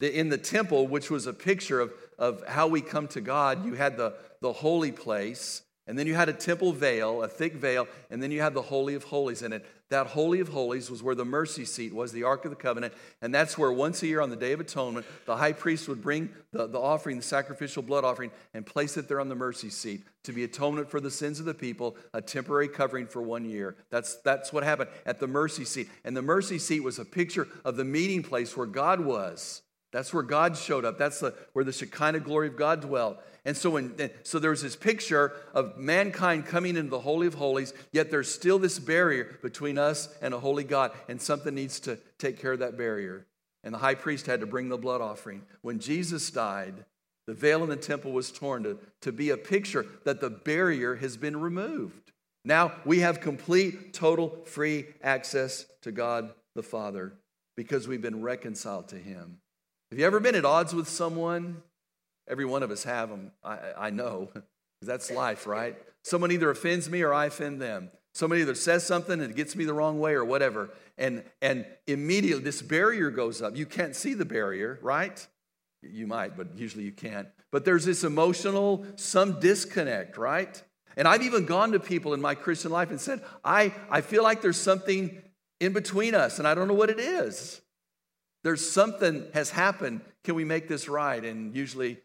In 0.00 0.28
the 0.28 0.38
temple, 0.38 0.88
which 0.88 1.10
was 1.10 1.26
a 1.26 1.32
picture 1.32 1.80
of, 1.80 1.92
of 2.18 2.46
how 2.48 2.66
we 2.66 2.80
come 2.80 3.06
to 3.08 3.20
God, 3.20 3.64
you 3.64 3.74
had 3.74 3.96
the, 3.96 4.14
the 4.40 4.52
holy 4.52 4.90
place, 4.90 5.62
and 5.86 5.98
then 5.98 6.06
you 6.06 6.14
had 6.14 6.28
a 6.28 6.32
temple 6.32 6.72
veil, 6.72 7.22
a 7.22 7.28
thick 7.28 7.54
veil, 7.54 7.88
and 8.10 8.22
then 8.22 8.30
you 8.30 8.40
had 8.40 8.54
the 8.54 8.62
Holy 8.62 8.94
of 8.94 9.04
Holies 9.04 9.42
in 9.42 9.52
it. 9.52 9.66
That 9.88 10.06
Holy 10.06 10.38
of 10.40 10.48
Holies 10.48 10.90
was 10.90 11.02
where 11.02 11.14
the 11.14 11.24
mercy 11.24 11.64
seat 11.64 11.92
was, 11.92 12.12
the 12.12 12.22
Ark 12.22 12.44
of 12.44 12.50
the 12.50 12.56
Covenant, 12.56 12.94
and 13.20 13.34
that's 13.34 13.58
where 13.58 13.72
once 13.72 14.02
a 14.02 14.06
year 14.06 14.20
on 14.20 14.30
the 14.30 14.36
Day 14.36 14.52
of 14.52 14.60
Atonement, 14.60 15.04
the 15.26 15.36
high 15.36 15.52
priest 15.52 15.88
would 15.88 16.00
bring 16.00 16.30
the, 16.52 16.66
the 16.68 16.78
offering, 16.78 17.16
the 17.16 17.22
sacrificial 17.22 17.82
blood 17.82 18.04
offering, 18.04 18.30
and 18.54 18.64
place 18.64 18.96
it 18.96 19.08
there 19.08 19.20
on 19.20 19.28
the 19.28 19.34
mercy 19.34 19.70
seat 19.70 20.02
to 20.22 20.32
be 20.32 20.44
atonement 20.44 20.88
for 20.88 21.00
the 21.00 21.10
sins 21.10 21.40
of 21.40 21.46
the 21.46 21.54
people, 21.54 21.96
a 22.14 22.22
temporary 22.22 22.68
covering 22.68 23.06
for 23.06 23.20
one 23.20 23.44
year. 23.44 23.76
That's, 23.90 24.16
that's 24.16 24.52
what 24.52 24.62
happened 24.62 24.90
at 25.04 25.18
the 25.18 25.26
mercy 25.26 25.64
seat. 25.64 25.88
And 26.04 26.16
the 26.16 26.22
mercy 26.22 26.58
seat 26.58 26.80
was 26.80 27.00
a 27.00 27.04
picture 27.04 27.48
of 27.64 27.76
the 27.76 27.84
meeting 27.84 28.22
place 28.22 28.56
where 28.56 28.66
God 28.66 29.00
was. 29.00 29.62
That's 29.92 30.12
where 30.14 30.22
God 30.22 30.56
showed 30.56 30.86
up. 30.86 30.96
That's 30.96 31.20
the, 31.20 31.34
where 31.52 31.64
the 31.64 31.72
Shekinah 31.72 32.20
glory 32.20 32.48
of 32.48 32.56
God 32.56 32.80
dwelt. 32.80 33.18
And 33.44 33.56
so, 33.56 33.70
when, 33.70 34.10
so 34.22 34.38
there's 34.38 34.62
this 34.62 34.74
picture 34.74 35.32
of 35.52 35.76
mankind 35.76 36.46
coming 36.46 36.76
into 36.76 36.90
the 36.90 37.00
Holy 37.00 37.26
of 37.26 37.34
Holies, 37.34 37.74
yet 37.92 38.10
there's 38.10 38.32
still 38.32 38.58
this 38.58 38.78
barrier 38.78 39.38
between 39.42 39.76
us 39.76 40.08
and 40.22 40.32
a 40.32 40.40
holy 40.40 40.64
God, 40.64 40.92
and 41.08 41.20
something 41.20 41.54
needs 41.54 41.78
to 41.80 41.98
take 42.18 42.40
care 42.40 42.54
of 42.54 42.60
that 42.60 42.78
barrier. 42.78 43.26
And 43.64 43.74
the 43.74 43.78
high 43.78 43.94
priest 43.94 44.26
had 44.26 44.40
to 44.40 44.46
bring 44.46 44.70
the 44.70 44.78
blood 44.78 45.02
offering. 45.02 45.42
When 45.60 45.78
Jesus 45.78 46.30
died, 46.30 46.86
the 47.26 47.34
veil 47.34 47.62
in 47.62 47.68
the 47.68 47.76
temple 47.76 48.12
was 48.12 48.32
torn 48.32 48.62
to, 48.62 48.78
to 49.02 49.12
be 49.12 49.30
a 49.30 49.36
picture 49.36 49.86
that 50.04 50.20
the 50.20 50.30
barrier 50.30 50.96
has 50.96 51.16
been 51.16 51.38
removed. 51.38 52.12
Now 52.44 52.72
we 52.84 53.00
have 53.00 53.20
complete, 53.20 53.92
total, 53.92 54.38
free 54.44 54.86
access 55.02 55.66
to 55.82 55.92
God 55.92 56.30
the 56.54 56.62
Father 56.62 57.12
because 57.56 57.86
we've 57.86 58.02
been 58.02 58.22
reconciled 58.22 58.88
to 58.88 58.96
Him. 58.96 59.38
Have 59.92 59.98
you 59.98 60.06
ever 60.06 60.20
been 60.20 60.34
at 60.34 60.46
odds 60.46 60.74
with 60.74 60.88
someone? 60.88 61.60
Every 62.26 62.46
one 62.46 62.62
of 62.62 62.70
us 62.70 62.82
have 62.84 63.10
them. 63.10 63.30
I, 63.44 63.58
I 63.76 63.90
know. 63.90 64.30
That's 64.80 65.10
life, 65.10 65.46
right? 65.46 65.76
Someone 66.02 66.32
either 66.32 66.48
offends 66.48 66.88
me 66.88 67.02
or 67.02 67.12
I 67.12 67.26
offend 67.26 67.60
them. 67.60 67.90
Somebody 68.14 68.40
either 68.40 68.54
says 68.54 68.86
something 68.86 69.20
and 69.20 69.30
it 69.30 69.36
gets 69.36 69.54
me 69.54 69.66
the 69.66 69.74
wrong 69.74 70.00
way 70.00 70.14
or 70.14 70.24
whatever. 70.24 70.70
And, 70.96 71.22
and 71.42 71.66
immediately 71.86 72.42
this 72.42 72.62
barrier 72.62 73.10
goes 73.10 73.42
up. 73.42 73.54
You 73.54 73.66
can't 73.66 73.94
see 73.94 74.14
the 74.14 74.24
barrier, 74.24 74.78
right? 74.80 75.26
You 75.82 76.06
might, 76.06 76.38
but 76.38 76.56
usually 76.56 76.84
you 76.84 76.92
can't. 76.92 77.28
But 77.50 77.66
there's 77.66 77.84
this 77.84 78.02
emotional, 78.02 78.86
some 78.96 79.40
disconnect, 79.40 80.16
right? 80.16 80.62
And 80.96 81.06
I've 81.06 81.22
even 81.22 81.44
gone 81.44 81.72
to 81.72 81.78
people 81.78 82.14
in 82.14 82.20
my 82.22 82.34
Christian 82.34 82.70
life 82.70 82.88
and 82.88 82.98
said, 82.98 83.20
I, 83.44 83.74
I 83.90 84.00
feel 84.00 84.22
like 84.22 84.40
there's 84.40 84.56
something 84.56 85.20
in 85.60 85.74
between 85.74 86.14
us 86.14 86.38
and 86.38 86.48
I 86.48 86.54
don't 86.54 86.66
know 86.66 86.72
what 86.72 86.88
it 86.88 86.98
is. 86.98 87.60
There's 88.42 88.68
something 88.68 89.26
has 89.34 89.50
happened. 89.50 90.00
Can 90.24 90.34
we 90.34 90.44
make 90.44 90.68
this 90.68 90.88
right? 90.88 91.24
And 91.24 91.54
usually 91.54 91.98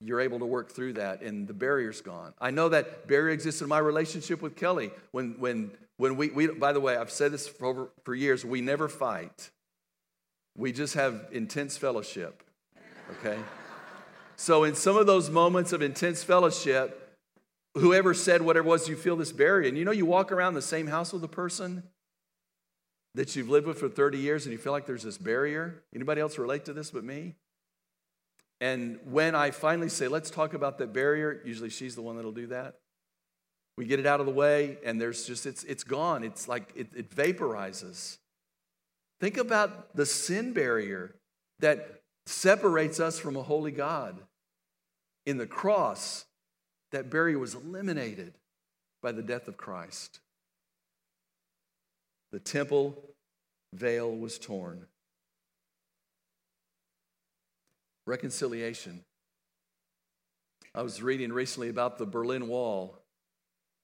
you're 0.00 0.20
able 0.20 0.40
to 0.40 0.46
work 0.46 0.72
through 0.72 0.94
that 0.94 1.22
and 1.22 1.46
the 1.46 1.54
barrier's 1.54 2.00
gone. 2.00 2.34
I 2.40 2.50
know 2.50 2.68
that 2.68 3.06
barrier 3.06 3.32
exists 3.32 3.62
in 3.62 3.68
my 3.68 3.78
relationship 3.78 4.42
with 4.42 4.56
Kelly. 4.56 4.90
When, 5.12 5.36
when, 5.38 5.70
when 5.96 6.16
we, 6.16 6.30
we, 6.30 6.48
by 6.48 6.72
the 6.72 6.80
way, 6.80 6.96
I've 6.96 7.10
said 7.10 7.32
this 7.32 7.46
for, 7.46 7.66
over, 7.66 7.88
for 8.04 8.14
years, 8.14 8.44
we 8.44 8.60
never 8.60 8.88
fight. 8.88 9.50
We 10.56 10.72
just 10.72 10.94
have 10.94 11.28
intense 11.32 11.76
fellowship, 11.76 12.42
okay? 13.18 13.38
so 14.36 14.64
in 14.64 14.74
some 14.74 14.96
of 14.96 15.06
those 15.06 15.30
moments 15.30 15.72
of 15.72 15.82
intense 15.82 16.22
fellowship, 16.22 17.16
whoever 17.74 18.14
said 18.14 18.42
whatever 18.42 18.68
was, 18.68 18.88
you 18.88 18.96
feel 18.96 19.16
this 19.16 19.32
barrier. 19.32 19.68
And 19.68 19.78
you 19.78 19.84
know, 19.84 19.90
you 19.90 20.06
walk 20.06 20.32
around 20.32 20.54
the 20.54 20.62
same 20.62 20.86
house 20.88 21.12
with 21.12 21.24
a 21.24 21.28
person 21.28 21.84
that 23.14 23.36
you've 23.36 23.48
lived 23.48 23.66
with 23.66 23.78
for 23.78 23.88
30 23.88 24.18
years 24.18 24.44
and 24.44 24.52
you 24.52 24.58
feel 24.58 24.72
like 24.72 24.86
there's 24.86 25.04
this 25.04 25.18
barrier. 25.18 25.82
Anybody 25.94 26.20
else 26.20 26.38
relate 26.38 26.64
to 26.64 26.72
this 26.72 26.90
but 26.90 27.04
me? 27.04 27.34
And 28.60 28.98
when 29.04 29.34
I 29.34 29.50
finally 29.50 29.88
say, 29.88 30.08
let's 30.08 30.30
talk 30.30 30.54
about 30.54 30.78
that 30.78 30.92
barrier, 30.92 31.40
usually 31.44 31.70
she's 31.70 31.94
the 31.94 32.02
one 32.02 32.16
that'll 32.16 32.32
do 32.32 32.46
that. 32.48 32.76
We 33.76 33.86
get 33.86 33.98
it 33.98 34.06
out 34.06 34.20
of 34.20 34.26
the 34.26 34.32
way, 34.32 34.78
and 34.84 35.00
there's 35.00 35.26
just, 35.26 35.46
it's, 35.46 35.64
it's 35.64 35.82
gone. 35.82 36.22
It's 36.22 36.46
like 36.46 36.72
it, 36.76 36.88
it 36.94 37.10
vaporizes. 37.10 38.18
Think 39.20 39.36
about 39.36 39.96
the 39.96 40.06
sin 40.06 40.52
barrier 40.52 41.14
that 41.58 42.02
separates 42.26 43.00
us 43.00 43.18
from 43.18 43.36
a 43.36 43.42
holy 43.42 43.72
God. 43.72 44.16
In 45.26 45.38
the 45.38 45.46
cross, 45.46 46.26
that 46.92 47.10
barrier 47.10 47.38
was 47.38 47.54
eliminated 47.54 48.34
by 49.02 49.12
the 49.12 49.22
death 49.22 49.48
of 49.48 49.56
Christ. 49.56 50.20
The 52.34 52.40
temple 52.40 53.00
veil 53.72 54.10
was 54.10 54.40
torn. 54.40 54.86
Reconciliation. 58.08 59.04
I 60.74 60.82
was 60.82 61.00
reading 61.00 61.32
recently 61.32 61.68
about 61.68 61.96
the 61.96 62.06
Berlin 62.06 62.48
Wall. 62.48 62.98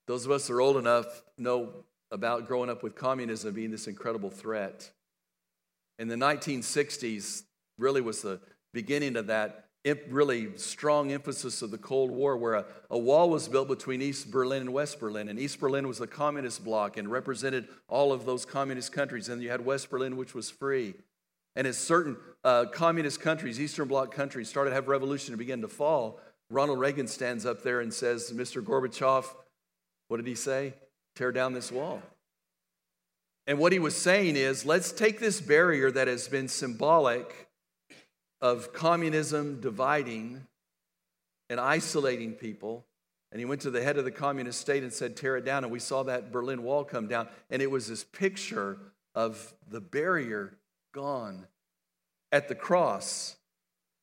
Those 0.08 0.26
of 0.26 0.32
us 0.32 0.48
that 0.48 0.54
are 0.54 0.60
old 0.60 0.78
enough 0.78 1.22
know 1.38 1.84
about 2.10 2.48
growing 2.48 2.70
up 2.70 2.82
with 2.82 2.96
communism 2.96 3.54
being 3.54 3.70
this 3.70 3.86
incredible 3.86 4.30
threat. 4.30 4.90
In 6.00 6.08
the 6.08 6.16
1960s, 6.16 7.44
really 7.78 8.00
was 8.00 8.20
the 8.20 8.40
beginning 8.72 9.14
of 9.14 9.28
that 9.28 9.66
really 9.84 10.56
strong 10.56 11.12
emphasis 11.12 11.62
of 11.62 11.70
the 11.70 11.78
Cold 11.78 12.10
War, 12.10 12.36
where 12.36 12.54
a, 12.54 12.66
a, 12.90 12.98
wall 12.98 13.30
was 13.30 13.48
built 13.48 13.68
between 13.68 14.02
East 14.02 14.30
Berlin 14.30 14.62
and 14.62 14.72
West 14.72 15.00
Berlin. 15.00 15.28
And 15.28 15.38
East 15.38 15.58
Berlin 15.58 15.88
was 15.88 15.98
the 15.98 16.06
communist 16.06 16.64
bloc 16.64 16.96
and 16.96 17.10
represented 17.10 17.66
all 17.88 18.12
of 18.12 18.26
those 18.26 18.44
communist 18.44 18.92
countries. 18.92 19.28
And 19.28 19.42
you 19.42 19.50
had 19.50 19.64
West 19.64 19.90
Berlin, 19.90 20.16
which 20.16 20.34
was 20.34 20.50
free. 20.50 20.94
And 21.56 21.66
as 21.66 21.78
certain 21.78 22.16
uh, 22.44 22.66
communist 22.66 23.20
countries, 23.20 23.60
Eastern 23.60 23.88
Bloc 23.88 24.14
countries, 24.14 24.48
started 24.48 24.70
to 24.70 24.74
have 24.74 24.88
revolution 24.88 25.32
and 25.32 25.38
began 25.38 25.62
to 25.62 25.68
fall, 25.68 26.20
Ronald 26.50 26.78
Reagan 26.78 27.06
stands 27.06 27.46
up 27.46 27.62
there 27.62 27.80
and 27.80 27.92
says, 27.92 28.32
Mr. 28.34 28.62
Gorbachev, 28.62 29.26
what 30.08 30.18
did 30.18 30.26
he 30.26 30.34
say? 30.34 30.74
Tear 31.16 31.32
down 31.32 31.52
this 31.52 31.72
wall. 31.72 32.02
And 33.46 33.58
what 33.58 33.72
he 33.72 33.78
was 33.78 33.96
saying 33.96 34.36
is, 34.36 34.64
let's 34.64 34.92
take 34.92 35.18
this 35.18 35.40
barrier 35.40 35.90
that 35.90 36.06
has 36.06 36.28
been 36.28 36.48
symbolic 36.48 37.49
of 38.40 38.72
communism 38.72 39.61
dividing 39.61 40.46
and 41.48 41.61
isolating 41.61 42.33
people. 42.33 42.85
And 43.33 43.38
he 43.38 43.44
went 43.44 43.61
to 43.62 43.70
the 43.70 43.83
head 43.83 43.96
of 43.96 44.05
the 44.05 44.11
communist 44.11 44.61
state 44.61 44.83
and 44.83 44.92
said, 44.92 45.16
Tear 45.16 45.37
it 45.37 45.44
down. 45.44 45.64
And 45.64 45.72
we 45.72 45.79
saw 45.79 46.03
that 46.05 46.33
Berlin 46.33 46.62
Wall 46.62 46.85
come 46.85 47.07
down. 47.07 47.29
And 47.50 47.62
it 47.62 47.70
was 47.70 47.87
this 47.87 48.05
picture 48.05 48.79
of 49.14 49.55
the 49.68 49.81
barrier 49.81 50.55
gone. 50.92 51.46
At 52.33 52.48
the 52.48 52.55
cross, 52.55 53.37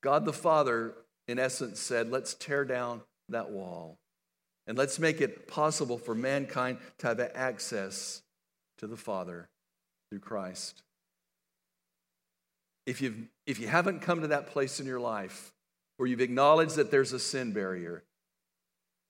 God 0.01 0.25
the 0.25 0.33
Father, 0.33 0.93
in 1.27 1.39
essence, 1.39 1.79
said, 1.79 2.09
Let's 2.09 2.33
tear 2.33 2.65
down 2.65 3.01
that 3.29 3.49
wall 3.49 3.97
and 4.67 4.77
let's 4.77 4.99
make 4.99 5.21
it 5.21 5.47
possible 5.47 5.97
for 5.97 6.13
mankind 6.13 6.77
to 6.99 7.07
have 7.07 7.19
access 7.33 8.21
to 8.77 8.87
the 8.87 8.97
Father 8.97 9.47
through 10.09 10.19
Christ. 10.19 10.83
If, 12.87 13.01
you've, 13.01 13.27
if 13.45 13.59
you 13.59 13.67
haven't 13.67 14.01
come 14.01 14.21
to 14.21 14.29
that 14.29 14.47
place 14.47 14.79
in 14.79 14.87
your 14.87 14.99
life 14.99 15.53
where 15.97 16.07
you've 16.07 16.21
acknowledged 16.21 16.77
that 16.77 16.89
there's 16.89 17.13
a 17.13 17.19
sin 17.19 17.51
barrier 17.51 18.03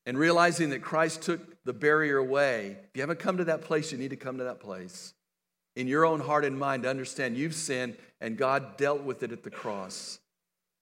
and 0.06 0.18
realizing 0.18 0.72
that 0.72 0.82
Christ 0.82 1.22
took 1.22 1.64
the 1.64 1.74
barrier 1.74 2.18
away, 2.18 2.78
if 2.84 2.90
you 2.96 3.02
haven't 3.02 3.20
come 3.20 3.38
to 3.38 3.46
that 3.46 3.62
place, 3.62 3.92
you 3.92 3.98
need 3.98 4.10
to 4.10 4.18
come 4.18 4.40
to 4.40 4.46
that 4.46 4.60
place. 4.60 5.14
in 5.78 5.88
your 5.88 6.06
own 6.06 6.20
heart 6.20 6.44
and 6.44 6.58
mind 6.58 6.84
to 6.84 6.90
understand 6.90 7.38
you've 7.38 7.54
sinned 7.54 7.96
and 8.20 8.36
God 8.36 8.78
dealt 8.78 9.04
with 9.04 9.22
it 9.22 9.32
at 9.32 9.44
the 9.44 9.52
cross. 9.52 10.18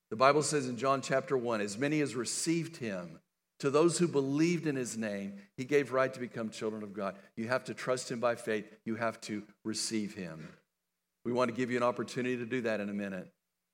The 0.10 0.16
Bible 0.16 0.42
says 0.42 0.70
in 0.70 0.78
John 0.78 1.02
chapter 1.02 1.38
1 1.38 1.60
as 1.60 1.78
many 1.78 2.00
as 2.00 2.16
received 2.16 2.78
him, 2.78 3.20
to 3.60 3.70
those 3.70 3.98
who 3.98 4.08
believed 4.08 4.68
in 4.68 4.78
his 4.78 4.98
name, 4.98 5.34
he 5.58 5.66
gave 5.66 5.92
right 5.92 6.14
to 6.14 6.20
become 6.20 6.50
children 6.50 6.82
of 6.82 6.94
God. 6.94 7.16
You 7.36 7.50
have 7.50 7.66
to 7.66 7.74
trust 7.74 8.10
him 8.10 8.22
by 8.22 8.36
faith, 8.36 8.66
you 8.86 8.96
have 8.96 9.20
to 9.22 9.44
receive 9.66 10.14
him. 10.14 10.48
We 11.26 11.34
want 11.34 11.50
to 11.50 11.56
give 11.56 11.72
you 11.72 11.78
an 11.78 11.84
opportunity 11.84 12.38
to 12.38 12.46
do 12.46 12.62
that 12.62 12.80
in 12.80 12.90
a 12.90 12.94
minute. 12.94 13.28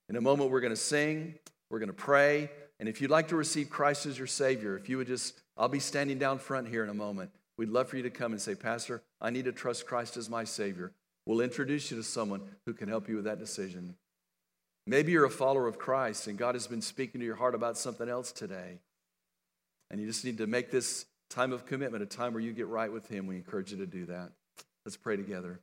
In 0.09 0.15
a 0.15 0.21
moment, 0.21 0.49
we're 0.49 0.61
going 0.61 0.73
to 0.73 0.77
sing, 0.77 1.35
we're 1.69 1.79
going 1.79 1.89
to 1.89 1.93
pray, 1.93 2.49
and 2.79 2.89
if 2.89 2.99
you'd 2.99 3.11
like 3.11 3.27
to 3.27 3.35
receive 3.35 3.69
Christ 3.69 4.07
as 4.07 4.17
your 4.17 4.25
Savior, 4.25 4.75
if 4.75 4.89
you 4.89 4.97
would 4.97 5.07
just, 5.07 5.39
I'll 5.55 5.67
be 5.67 5.79
standing 5.79 6.17
down 6.17 6.39
front 6.39 6.67
here 6.67 6.83
in 6.83 6.89
a 6.89 6.95
moment. 6.95 7.29
We'd 7.57 7.69
love 7.69 7.89
for 7.89 7.97
you 7.97 8.03
to 8.03 8.09
come 8.09 8.31
and 8.31 8.41
say, 8.41 8.55
Pastor, 8.55 9.03
I 9.21 9.29
need 9.29 9.45
to 9.45 9.51
trust 9.51 9.85
Christ 9.85 10.17
as 10.17 10.29
my 10.29 10.45
Savior. 10.45 10.91
We'll 11.27 11.41
introduce 11.41 11.91
you 11.91 11.97
to 11.97 12.03
someone 12.03 12.41
who 12.65 12.73
can 12.73 12.89
help 12.89 13.07
you 13.07 13.17
with 13.17 13.25
that 13.25 13.37
decision. 13.37 13.95
Maybe 14.87 15.11
you're 15.11 15.25
a 15.25 15.29
follower 15.29 15.67
of 15.67 15.77
Christ 15.77 16.25
and 16.25 16.39
God 16.39 16.55
has 16.55 16.65
been 16.65 16.81
speaking 16.81 17.21
to 17.21 17.25
your 17.25 17.35
heart 17.35 17.53
about 17.53 17.77
something 17.77 18.09
else 18.09 18.31
today. 18.31 18.79
And 19.91 20.01
you 20.01 20.07
just 20.07 20.25
need 20.25 20.39
to 20.39 20.47
make 20.47 20.71
this 20.71 21.05
time 21.29 21.53
of 21.53 21.67
commitment 21.67 22.01
a 22.01 22.07
time 22.07 22.33
where 22.33 22.41
you 22.41 22.51
get 22.51 22.67
right 22.67 22.91
with 22.91 23.07
Him. 23.07 23.27
We 23.27 23.35
encourage 23.35 23.71
you 23.71 23.77
to 23.77 23.85
do 23.85 24.07
that. 24.07 24.31
Let's 24.85 24.97
pray 24.97 25.17
together. 25.17 25.59